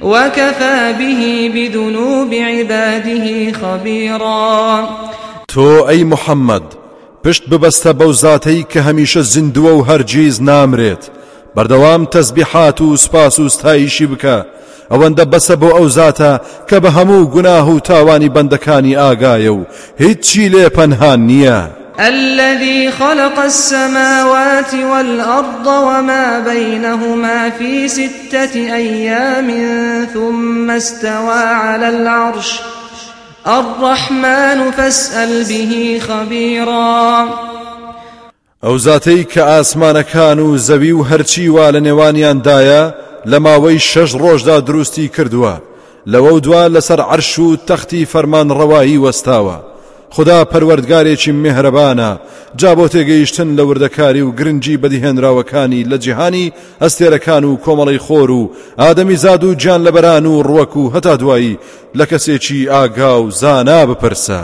وكفى 0.01 0.93
به 0.99 1.51
بذنوب 1.55 2.33
عباده 2.33 3.51
خبيرا. 3.51 4.87
تو 5.47 5.89
أي 5.89 6.03
محمد 6.03 6.63
پشت 7.23 7.43
ببەستە 7.43 7.93
بەو 7.99 8.11
زاتەی 8.11 8.65
کە 8.73 8.77
هەمیشە 8.77 9.21
زیندووە 9.33 9.71
و 9.73 9.85
هەرگیز 9.85 10.41
نامرێت 10.41 11.03
بەردەوام 11.55 12.07
تەزبیحات 12.11 12.81
و 12.81 12.97
سپاس 12.97 13.39
و 13.39 13.49
ستایشی 13.49 14.07
بکە 14.07 14.45
ئەوەندە 14.91 15.25
بەسە 15.31 15.55
بۆ 15.61 15.69
ئەو 15.75 15.89
زاتە 15.89 16.39
کە 16.69 16.77
بە 16.83 16.89
هەموو 16.97 17.29
و 17.75 17.79
تاوانی 17.79 18.29
بەندەکانی 18.35 18.97
ئاگایە 19.01 19.65
هیچی 19.99 20.49
لێ 20.49 20.69
پەنهان 20.69 21.19
الذي 21.99 22.91
خلق 22.91 23.39
السماوات 23.39 24.73
والأرض 24.73 25.67
وما 25.67 26.39
بينهما 26.39 27.49
في 27.49 27.87
ستة 27.87 28.55
أيام 28.55 29.49
ثم 30.13 30.71
استوى 30.71 31.43
على 31.43 31.89
العرش. 31.89 32.59
الرحمن 33.47 34.71
فاسأل 34.71 35.43
به 35.43 36.01
خبيرا. 36.07 37.27
ئەو 38.63 38.77
زاتەی 38.77 39.23
کە 39.23 39.37
ئاسمانەکان 39.39 40.39
و 40.39 40.57
زەوی 40.57 40.91
و 40.91 41.03
هەرچی 41.03 41.47
وا 41.49 41.71
لە 41.71 41.79
نێوانیاندایە 41.83 42.93
لە 43.25 43.39
ماوەی 43.39 43.79
شەش 43.79 44.15
ڕۆژدا 44.15 44.61
دروستی 44.67 45.11
کردووە 45.17 45.61
لەوە 46.07 46.39
دوا 46.41 46.67
لەسەر 46.67 46.99
عەرش 46.99 47.39
و 47.39 47.57
تەختی 47.67 48.05
فەرمان 48.05 48.51
خدا 50.15 50.39
پەروەردگارێکی 50.51 51.31
میهرەبانە 51.43 52.11
جا 52.59 52.71
بۆ 52.75 52.85
تێگەیشتن 52.93 53.49
لە 53.57 53.63
وردەکاری 53.69 54.21
و 54.21 54.31
گرنگی 54.39 54.79
بەدیهێنراوەکانی 54.81 55.85
لە 55.91 55.97
جیهانی 56.03 56.53
ئەستێرەکان 56.81 57.43
و 57.45 57.59
کۆمەڵی 57.65 57.99
خۆر 58.05 58.29
و 58.31 58.51
ئادەمی 58.79 59.17
زاد 59.23 59.43
و 59.43 59.55
گیان 59.55 59.81
لەبەران 59.87 60.25
و 60.25 60.43
ڕوەک 60.43 60.73
و 60.77 60.91
هەتا 60.95 61.15
دوایی 61.15 61.59
لە 61.97 62.05
کەسێکی 62.11 62.69
ئاگا 62.73 63.23
و 63.23 63.31
زانا 63.31 63.85
بپرسە. 63.85 64.41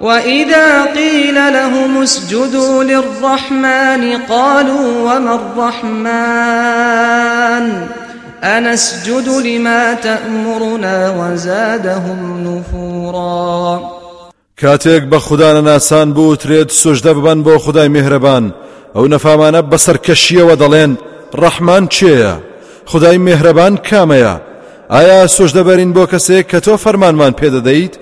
وإذا 0.00 0.84
قيل 0.94 1.34
لهم 1.34 2.02
اسجدوا 2.02 2.82
للرحمن 2.84 4.18
قالوا 4.28 4.88
وما 5.06 5.34
الرحمن؟ 5.40 6.82
أنسجد 8.44 9.28
لما 9.28 9.94
تأمرنا 9.94 11.14
وزادهم 11.18 12.20
نفورا 12.46 14.01
کاتێک 14.62 14.89
بە 14.89 15.02
خودانەناسان 15.02 16.12
بوترێت 16.12 16.70
سوجدە 16.70 17.12
ببەن 17.12 17.42
بۆ 17.42 17.58
خدای 17.58 17.88
مهربان 17.88 18.50
أو 18.96 19.08
نفامانە 19.08 19.62
بەسەر 19.72 19.96
کەشیەوە 20.06 20.54
دەڵێن 20.62 20.92
ڕەحمان 21.40 21.84
چێە؟ 21.94 22.34
خدای 22.86 23.18
مهرەبان 23.18 23.74
کامەیە. 23.88 24.34
ئایا 24.90 25.26
سۆش 25.26 25.50
دەبەرین 25.58 25.92
بۆ 25.96 26.04
کەسێک 26.12 26.44
کە 26.52 26.58
تۆ 26.64 26.74
فەرمانمان 26.84 27.32
پێدەدەیت 27.40 27.94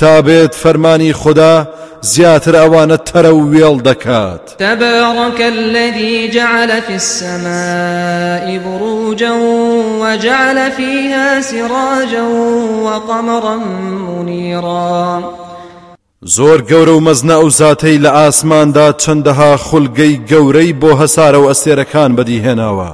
تابێت 0.00 0.54
فەرمانی 0.62 1.12
خدا 1.12 1.54
زیاتر 2.00 2.54
ئەوانە 2.62 2.98
تەرە 3.08 3.32
و 3.38 3.42
وێڵ 3.52 3.76
دەکات. 3.88 4.44
تبارك 4.58 5.40
الذي 5.40 6.28
جعل 6.28 6.80
في 6.80 6.94
السماء 6.94 8.58
بروجا 8.64 9.32
وجعل 10.02 10.70
فيها 10.70 11.40
سراجا 11.40 12.24
وقمرا 12.84 13.56
منيرا. 14.08 15.22
زۆر 16.24 16.62
گەورە 16.70 16.94
و 16.94 17.00
مەزنە 17.00 17.34
ئەو 17.40 17.50
زاتەی 17.50 17.98
لە 18.04 18.10
ئاسماندا 18.18 18.92
چەندەها 19.02 19.56
خولگەی 19.66 20.20
گەورەی 20.30 20.72
بۆ 20.80 20.90
هەسارە 21.00 21.38
و 21.40 21.48
ئەستێرەکان 21.50 22.10
بەدیهێناوە. 22.16 22.90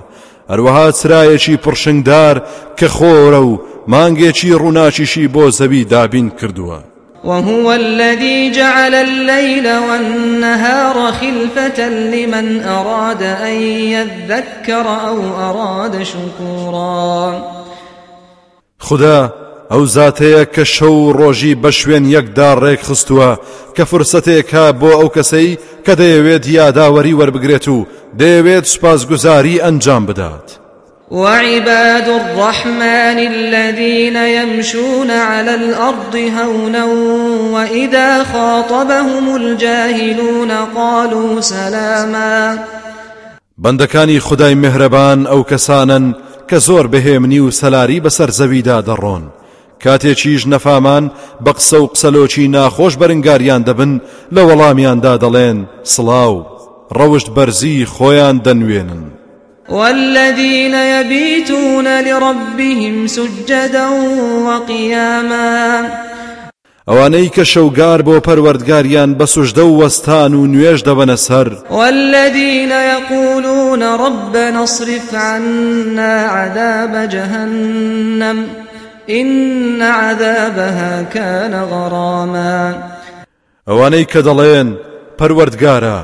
هەروەها 0.51 0.87
چرایەکی 0.99 1.61
پڕشنگدار 1.65 2.37
کە 2.79 2.89
خۆرە 2.97 3.41
و 3.49 3.61
مانگێکی 3.93 4.59
ڕووناچیشی 4.61 5.29
بۆ 5.35 5.45
زەوی 5.59 5.85
دابین 5.85 6.31
کردووە. 6.39 6.81
وهو 7.25 7.71
الذي 7.71 8.51
جعل 8.51 8.95
الليل 8.95 9.67
والنهار 9.89 11.13
خلفة 11.13 11.89
لمن 11.89 12.63
أراد 12.63 13.23
أن 13.23 13.57
يذكر 13.95 14.87
أو 15.09 15.19
أراد 15.49 16.03
شكورا. 16.03 17.43
خدا 18.79 19.48
ئەو 19.73 19.83
زاتەیە 19.97 20.45
کە 20.55 20.65
شەو 20.75 21.13
ڕۆژی 21.19 21.59
بە 21.63 21.71
شوێن 21.79 22.05
یەکدا 22.17 22.51
ڕێک 22.63 22.81
خستووە 22.89 23.31
کە 23.77 23.85
فرسەتێکە 23.91 24.65
بۆ 24.81 24.91
ئەو 25.01 25.09
کەسەی 25.17 25.59
کە 25.85 25.93
دەیەوێت 26.01 26.45
یاداوەری 26.59 27.19
وەربگرێت 27.19 27.67
و 27.69 27.87
دەیەوێت 28.21 28.65
سوپاسگوزاری 28.73 29.61
ئەنجام 29.65 30.07
بدات. 30.07 30.49
وعباد 31.11 32.09
الرحمن 32.09 33.19
الذين 33.19 34.17
يمشون 34.17 35.11
على 35.11 35.55
الأرض 35.55 36.17
هونا 36.17 36.85
وإذا 37.55 38.25
خاطبهم 38.25 39.37
الجاهلون 39.37 40.51
قالوا 40.51 41.41
سلاما 41.41 42.59
بندكاني 43.59 44.21
خداي 44.21 44.55
مهربان 44.55 45.27
أو 45.27 45.45
كسانا 45.45 46.13
كزور 46.49 46.87
بهمني 46.87 47.41
وسلاري 47.41 48.01
بسر 48.01 48.31
زويدا 48.31 48.81
درون 48.81 49.38
کاتێکیش 49.85 50.43
نەفامان 50.53 51.05
بە 51.45 51.53
قسە 51.59 51.79
و 51.83 51.91
قسەلۆکی 51.95 52.51
ناخۆش 52.55 52.95
بەرنگاریان 53.01 53.63
دەبن 53.69 53.93
لە 54.35 54.43
وەڵامیاندا 54.49 55.15
دەڵێن 55.23 55.59
سڵاو 55.93 56.35
ڕەوشت 56.99 57.29
بەرزی 57.37 57.87
خۆیان 57.95 58.37
دەنوێنن 58.45 59.05
والذين 59.69 60.75
يبيتون 60.75 61.87
لربهم 62.01 63.07
سجدا 63.07 63.89
وقياما 64.47 65.89
ئەوانەی 66.89 67.29
کە 67.37 67.45
شەوگار 67.53 68.01
بۆ 68.07 68.15
پەروەردگاریان 68.27 69.11
بە 69.19 69.27
سوژدە 69.35 69.65
و 69.67 69.79
وەستان 69.81 70.33
و 70.35 70.47
نوێژ 70.53 70.81
دەبەنە 70.89 71.17
سەر. 71.27 71.49
والذين 71.71 72.71
يقولون 72.71 73.83
ربنا 73.83 74.63
اصرف 74.63 75.15
عنا 75.15 76.15
عذاب 76.27 77.07
جهنم 77.07 78.47
إن 79.11 79.83
عذابها 79.83 81.03
كان 81.03 81.55
غراما. 81.55 82.75
ئەوانەی 83.69 84.05
کە 84.13 84.21
دەڵێن 84.29 84.69
پەروەردگارە 85.19 85.99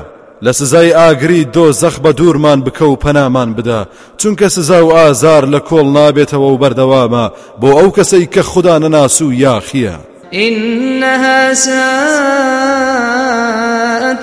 لە 0.45 0.51
سزای 0.51 0.91
ئاگری 0.91 1.47
دۆ 1.55 1.71
زەخ 1.81 1.95
بە 2.03 2.11
دوورمان 2.13 2.59
بکە 2.63 2.81
و 2.81 2.95
پەنامان 3.03 3.49
بدە 3.57 3.81
چونکە 4.17 4.47
سزا 4.47 4.85
و 4.85 4.91
ئازار 4.91 5.43
لە 5.45 5.59
کۆڵ 5.69 5.87
نابێتەوە 5.97 6.49
و 6.51 6.59
بەردەوامە 6.61 7.25
بۆ 7.61 7.69
ئەو 7.77 7.89
کەسەی 7.97 8.27
کە 8.33 8.39
خوددا 8.39 8.79
نەناس 8.79 9.21
و 9.21 9.33
یاخیە. 9.33 9.95
إنها 10.33 11.53
ساءت 11.53 11.75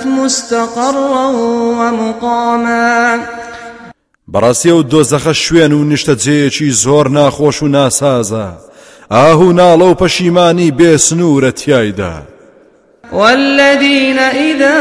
مستقرا 0.06 1.28
ومقاما. 1.78 3.18
بەڕاستی 4.32 4.66
و 4.66 4.82
دۆزەخە 4.82 5.32
شوێن 5.32 5.72
و 5.72 5.84
نیشتە 5.90 6.14
جەیەکی 6.24 6.70
زۆر 6.84 7.06
ناخۆش 7.08 7.62
و 7.62 7.68
ناسازە. 7.68 8.71
ئاه 9.12 9.40
و 9.40 9.52
ناڵە 9.52 9.82
و 9.82 9.94
پەشیمانی 9.94 10.72
بێ 10.78 10.96
سنوورە 10.96 11.52
تایدا 11.52 12.22
والذين 13.12 14.18
إذا 14.18 14.78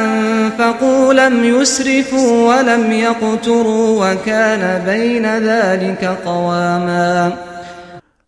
أنفقوا 0.00 1.12
لم 1.12 1.44
يسرفوا 1.44 2.30
ولم 2.48 2.92
يقتروا 2.92 3.88
وكان 4.04 4.84
بين 4.84 5.26
ذلك 5.26 6.04
قواما. 6.24 7.32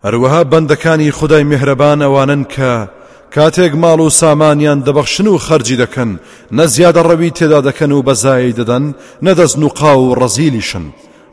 هەروەها 0.04 0.44
بەندەکانی 0.52 1.10
خدای 1.10 1.44
میهرەبان 1.44 2.02
ئەوانن 2.02 2.44
کە 2.44 2.88
کاتێک 3.34 3.72
ماڵ 3.72 4.00
و 4.00 4.10
سامانیان 4.10 4.84
دەبەخشن 4.84 5.26
و 5.26 5.38
خەرجی 5.38 5.76
دەکەن 5.76 6.18
نەزیادە 6.52 7.02
ڕەوی 7.08 7.32
تێدا 7.38 7.60
دەکەن 7.68 7.92
و 7.92 8.02
بەزایی 8.02 8.52
دەدەن 8.52 8.94
نەدەست 9.22 9.58
و 9.58 9.68
قاو 9.68 10.00
و 10.10 10.14
ڕەزیلیشن 10.14 10.84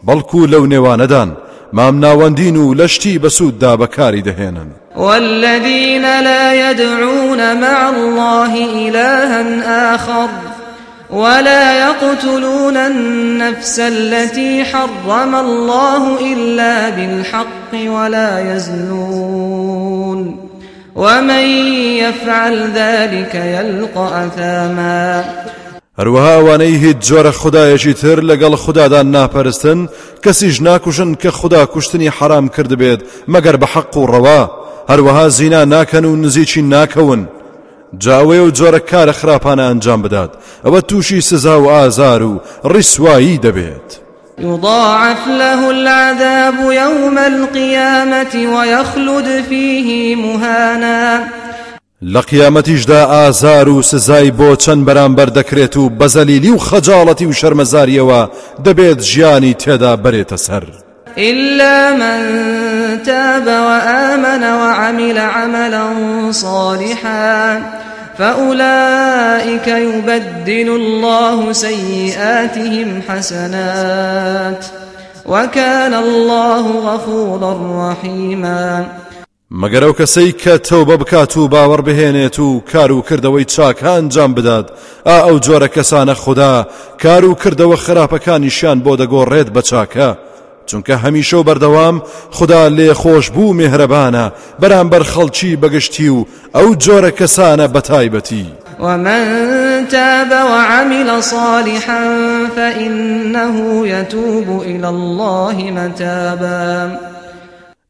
بەڵکو 0.08 0.48
لەو 0.52 0.64
نێوانەدان. 0.74 1.47
مام 1.74 2.00
ناوەندین 2.00 2.58
و 2.58 2.76
لەشتی 2.76 3.20
بەسووددا 3.20 3.76
بەکاری 3.78 4.24
دەهێنن. 4.24 4.70
والذين 4.96 6.02
لا 6.02 6.72
يدعون 6.72 7.54
مع 7.54 7.90
الله 7.90 8.54
إلها 8.88 9.96
آخر 9.96 10.28
ولا 11.10 11.74
يقتلون 11.74 12.78
النفس 12.78 13.80
التي 13.80 14.64
حرم 14.64 15.36
الله 15.36 16.18
إلا 16.34 16.90
بالحق 16.90 17.74
ولا 17.74 18.56
يزنون. 18.56 20.40
ومن 20.96 21.46
يفعل 22.04 22.72
ذلك 22.76 23.36
يلقى 23.36 24.26
أثاما. 24.26 25.24
هەروەها 26.00 26.34
ئەوانەی 26.38 26.82
هیچ 26.84 26.98
جۆرە 27.08 27.34
خدایەکی 27.42 27.94
تر 28.02 28.18
لەگەڵ 28.30 28.54
خوددادان 28.64 29.08
ناپەرستن 29.16 29.80
کەسیش 30.24 30.56
ناکوشن 30.68 31.12
کە 31.22 31.30
خوددا 31.40 31.66
کوشتنی 31.74 32.10
حرام 32.18 32.48
کرد 32.56 32.72
بێت 32.82 33.02
مەگەر 33.34 33.56
بە 33.62 33.68
حەق 33.74 33.98
و 33.98 34.08
ڕەوا. 34.12 34.42
هەروەها 34.92 35.28
زینا 35.38 35.62
ناکەن 35.74 36.06
و 36.06 36.16
نزیکی 36.24 36.62
ناکەون. 36.74 37.22
جاوێ 38.04 38.40
و 38.44 38.54
جۆرە 38.58 38.82
کارە 38.90 39.14
خراپانە 39.20 39.64
ئەنجام 39.68 40.02
بدات. 40.02 40.32
ئەوە 40.66 40.80
تووشی 40.88 41.22
سزا 41.22 41.56
و 41.62 41.70
ئازار 41.70 42.22
و 42.24 42.42
ڕیسوایی 42.74 43.42
دەبێت. 43.46 43.90
يضاعف 44.40 45.28
له 45.28 45.62
العذاب 45.70 46.58
يوم 46.72 47.18
القيامة 47.18 48.34
ويخلد 48.56 49.44
فيه 49.50 50.16
مهانا. 50.16 51.24
لە 52.04 52.22
قیامەتیشدا 52.22 53.06
ئازار 53.06 53.70
و 53.70 53.82
سزای 53.82 54.32
بۆ 54.32 54.56
چەند 54.56 54.86
بەرامبەر 54.88 55.30
دەکرێت 55.30 55.78
و 55.78 55.90
بەزەلیلی 56.00 56.50
و 56.50 56.58
خەجاڵەتی 56.58 57.26
و 57.28 57.34
شەرمەزاریەوە 57.34 58.30
دەبێت 58.66 59.00
ژیانی 59.02 59.54
تێدا 59.54 59.94
بەرێتە 60.04 60.38
إلا 61.18 61.94
من 61.94 62.20
تاب 63.06 63.48
وآمن 63.48 64.44
وعمل 64.44 65.18
عملا 65.18 65.88
صالحا 66.32 67.62
فأولئك 68.18 69.68
يبدل 69.68 70.70
الله 70.70 71.54
سيئاتهم 71.54 73.02
حسنات 73.10 74.66
وكان 75.26 75.94
الله 75.94 76.62
غفورا 76.72 77.92
رحيما. 77.92 78.86
مەگەر 79.52 79.84
ئەو 79.84 79.94
کەسەی 80.00 80.32
کە 80.42 80.54
تەوبە 80.68 80.96
بکات 81.02 81.38
و 81.38 81.50
باوەڕ 81.50 81.82
بهێنێت 81.88 82.40
و 82.40 82.62
کار 82.72 82.92
و 82.92 83.02
کردەوەی 83.08 83.50
چاکە 83.54 83.92
ئەنجام 83.96 84.34
بدات 84.34 84.68
ئا 85.06 85.18
ئەو 85.28 85.40
جۆرە 85.46 85.70
کەسانە 85.76 86.16
خوددا 86.24 86.68
کار 87.04 87.26
و 87.26 87.36
کردەوە 87.42 87.78
خراپەکانیشیان 87.86 88.78
بۆ 88.86 88.94
دەگۆڕێت 89.02 89.50
بە 89.56 89.62
چاکە. 89.70 90.10
چونکە 90.68 90.96
هەمیشە 91.04 91.34
و 91.34 91.44
بەردەوام 91.48 92.02
خدا 92.32 92.68
لێ 92.68 92.94
خۆش 93.02 93.26
بوو 93.36 93.58
مهرەبانە 93.62 94.26
بەرامبەر 94.62 95.04
خەڵکی 95.12 95.58
بەگشتی 95.62 96.10
و 96.10 96.26
ئەو 96.56 96.70
جۆرە 96.84 97.12
کەسانە 97.20 97.68
بەتایبەتی 97.76 98.48
ومن 98.80 99.24
تاب 99.88 100.32
وعمل 100.32 101.22
صالحا 101.22 102.04
فإنه 102.56 103.88
يتوب 103.88 104.62
إلى 104.62 104.88
الله 104.88 105.72
متابا 105.72 107.07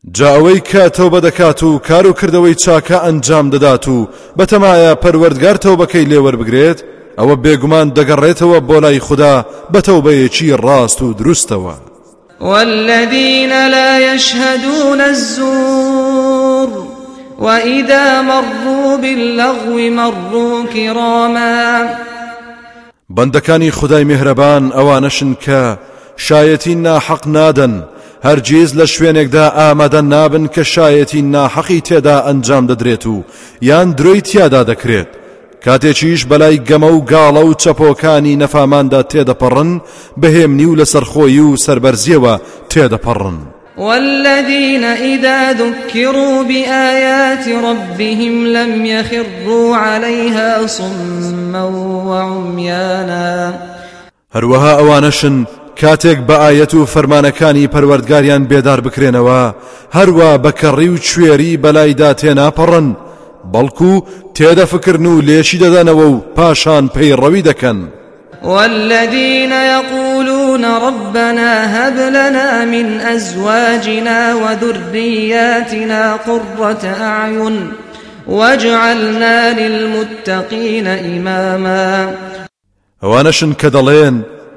جاوەی 0.05 0.59
کە 0.59 0.89
تەوبە 0.97 1.19
دەکات 1.27 1.63
و 1.63 1.79
کار 1.79 2.07
و 2.07 2.13
کردەوەی 2.13 2.55
چاکە 2.63 2.97
ئەنجام 3.05 3.49
دەدات 3.49 3.87
و 3.87 4.07
بەتەمایە 4.37 4.91
پەروەردگار 5.03 5.57
تەوبەکەی 5.65 6.07
لێوەربگرێت 6.11 6.79
ئەوە 7.17 7.35
بێگومان 7.43 7.87
دەگەڕێتەوە 7.97 8.59
بۆ 8.67 8.77
لای 8.83 8.99
خوددا 8.99 9.45
بە 9.73 9.79
تەوبەیەکی 9.87 10.57
ڕاست 10.63 11.01
و 11.01 11.13
دروستەوە. 11.13 11.75
والذين 12.41 13.67
لا 13.67 14.13
يشهدون 14.13 15.01
الزور 15.01 16.69
وإذا 17.39 18.21
مروا 18.21 18.97
باللغو 18.97 19.77
مروا 19.89 20.63
كراما. 20.73 21.87
بەندەکانی 23.09 23.71
خدای 23.71 24.03
میهرەبان 24.03 24.71
ئەوانەشن 24.71 25.35
کە 25.45 25.77
شایەتی 26.17 26.75
ناحەق 26.75 27.27
نادەن 27.27 27.83
هەرگیز 28.25 28.69
لە 28.79 28.85
شوێنێکدا 28.93 29.45
ئامادە 29.57 30.01
نابن 30.13 30.45
کە 30.55 30.63
شایەتی 30.73 31.21
ناحەقی 31.33 31.81
تێدا 31.87 32.17
ئەنجام 32.27 32.65
دەدرێت 32.69 33.05
و 33.07 33.23
یان 33.61 33.95
درۆی 33.97 34.21
تیادا 34.21 34.63
دەکرێت. 34.71 35.09
کاتێکیش 35.65 36.21
بەلای 36.29 36.61
گەمە 36.69 36.89
و 36.93 37.05
گاڵە 37.11 37.43
و 37.45 37.53
چەپۆکانی 37.61 38.39
نەفاماندا 38.41 39.01
تێدەپەڕن 39.11 39.71
بەهێمنی 40.21 40.65
و 40.69 40.77
لەسەرخۆی 40.79 41.39
و 41.39 41.57
سربەرزیەوە 41.65 42.33
تێدەپەڕن. 42.71 43.37
والذين 43.77 44.83
إذا 44.83 45.53
ذكروا 45.53 46.43
بآيات 46.43 47.47
ربهم 47.47 48.45
لم 48.45 48.85
يخروا 48.85 49.77
عليها 49.77 50.67
صما 50.67 51.63
وعميانا 52.07 53.53
هەروەها 54.35 54.71
ئەوانەشن 54.79 55.35
کاتێک 55.81 56.19
بە 56.27 56.35
ئاەت 56.43 56.73
و 56.73 56.85
فەرمانەکانی 56.93 57.69
پەروەردگاریان 57.73 58.43
بێدار 58.49 58.79
بکرێنەوە 58.85 59.41
هەروە 59.97 60.29
بەکەڕی 60.43 60.89
و 60.93 60.97
کوێری 61.07 61.59
بەلایدا 61.63 62.11
تێناپەڕن 62.21 62.87
بەڵکو 63.53 63.93
تێدەفکردن 64.37 65.05
و 65.05 65.21
لێشی 65.27 65.61
دەدەنەوە 65.63 66.05
و 66.13 66.23
پاشان 66.35 66.85
پەیڕەوی 66.95 67.45
دەکەن. 67.49 67.79
والذين 68.43 69.51
يقولون 69.51 70.65
ربنا 70.65 71.65
هب 71.65 71.97
لنا 71.97 72.65
من 72.65 72.99
أزواجنا 72.99 74.35
وذرياتنا 74.35 76.17
قرة 76.27 76.83
أعين 77.01 77.71
واجعلنا 78.27 79.53
للمتقين 79.53 80.87
إماما 80.87 82.13
ئەوانەشن 83.03 83.51
کە 83.61 83.69
دەڵێن 83.75 84.15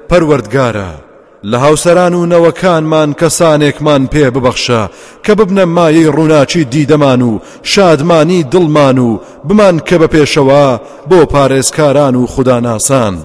پەروەردگارە 0.09 1.10
لە 1.43 1.57
هاوسەران 1.57 2.13
و 2.13 2.25
نەوەکانمان 2.31 3.09
کەسانێکمان 3.19 4.03
پێ 4.13 4.25
ببەخشە 4.35 4.83
کە 5.25 5.33
ببنە 5.39 5.65
مایەی 5.77 6.11
ڕووناچی 6.15 6.67
دیدەمان 6.73 7.21
و 7.21 7.39
شادمانی 7.63 8.45
دڵمان 8.51 8.97
و 8.99 9.19
بمان 9.47 9.79
کە 9.79 9.95
بە 10.01 10.07
پێشەوە 10.13 10.79
بۆ 11.09 11.19
پارێزکاران 11.33 12.15
و 12.15 12.27
خوداناسان. 12.27 13.15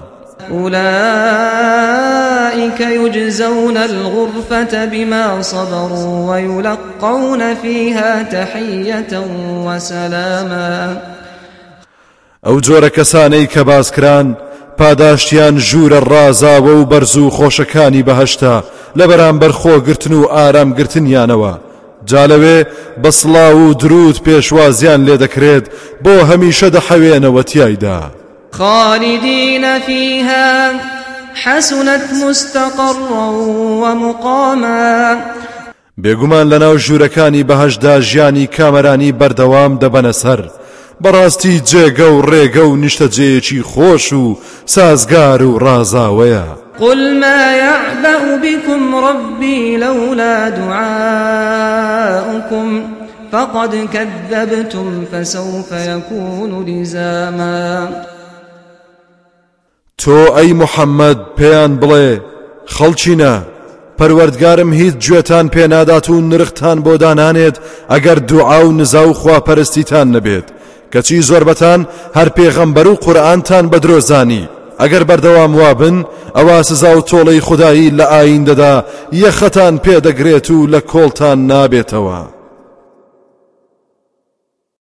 أولئك 0.51 0.79
يجزون 2.79 3.77
الغرفة 3.77 4.85
بما 4.85 5.41
صبروا 5.41 6.29
ويلقون 6.29 7.55
فيها 7.55 8.23
تحية 8.23 9.19
وسلاما. 9.65 10.97
ئەو 12.45 12.61
جۆرە 12.61 12.89
کەسانەی 12.97 13.47
کە 13.53 13.59
باسکران 13.59 14.37
پاداشتیان 14.79 15.55
ژوورە 15.67 15.99
ڕازاوە 16.11 16.73
و 16.79 16.85
بەرز 16.91 17.15
و 17.17 17.29
خۆشەکانی 17.37 18.05
بەهشتا. 18.07 18.63
لە 18.97 19.05
بەرامبەر 19.09 19.51
خۆگرتن 19.61 20.11
و 20.11 20.23
ئارامگرتنیانەوە. 20.35 21.53
جالەوێ 22.09 22.57
بەسڵا 23.03 23.47
و 23.61 23.73
درود 23.73 24.17
پێشوازیان 24.25 25.01
لێ 25.07 25.15
دەکرێت 25.23 25.65
بۆ 26.03 26.15
هەمیشە 26.29 26.67
دەحەوێنەوە 26.75 27.43
تایدا 27.51 28.01
خالدين 28.51 29.79
فيها 29.79 30.71
حسنت 31.43 32.01
مستقرا 32.23 33.27
ومقاما 33.81 35.17
بێگومان 36.03 36.45
لەناو 36.51 36.77
ژوورەکانی 36.85 37.47
بەهشدا 37.49 37.99
ژیانی 38.09 38.49
کامەرانی 38.55 39.15
بەردەوام 39.19 39.73
دەبەنە 39.81 40.13
سەر. 40.21 40.41
بەڕاستی 41.03 41.55
جێگە 41.69 42.07
و 42.15 42.21
ڕێگە 42.31 42.63
و 42.69 42.77
نیشتەجێیەکی 42.83 43.61
خۆش 43.71 44.05
و 44.13 44.37
سازگار 44.65 45.41
و 45.43 45.59
ڕازاوەیە. 45.59 46.47
قل 46.79 47.19
ما 47.19 47.55
يعبأ 47.55 48.37
بكم 48.43 48.95
ربي 48.95 49.77
لولا 49.77 50.49
دعاؤكم 50.59 51.87
فقد 53.31 53.87
كذبتم 53.93 55.05
فسوف 55.11 55.71
يكون 55.71 56.65
لزاما. 56.65 57.89
تۆ 60.01 60.31
ئەی 60.35 60.53
محەممەد 60.61 61.19
پێیان 61.37 61.73
بڵێ 61.81 62.09
خەڵچینە 62.75 63.33
پەروەردگارم 63.99 64.71
هیچ 64.73 64.95
گوێتان 65.05 65.45
پێنادات 65.55 66.07
و 66.09 66.21
نرختان 66.21 66.77
بۆ 66.85 66.93
دانانێت 67.03 67.57
ئەگەر 67.91 68.17
دوعا 68.19 68.59
و 68.67 68.71
نزا 68.71 69.03
و 69.09 69.13
خواپەرستیتان 69.13 70.07
نەبێت. 70.15 70.47
کەچی 70.93 71.19
زۆربەتان 71.29 71.79
هەر 72.17 72.29
پێغەمبەر 72.37 72.87
و 72.87 72.99
قورآانتان 73.05 73.65
بە 73.71 73.77
درۆزانی 73.83 74.49
ئەگەر 74.81 75.03
بەردەوام 75.09 75.53
وابن 75.61 75.97
ئەوە 76.37 76.57
سزا 76.69 76.91
و 76.97 77.05
تۆڵەی 77.09 77.45
خودایی 77.47 77.93
لە 77.97 78.05
ئایندەدا 78.13 78.75
یەخەتان 79.23 79.75
پێدەگرێت 79.85 80.47
و 80.51 80.67
لە 80.73 80.79
کۆڵتان 80.91 81.37
نابێتەوە. 81.49 82.36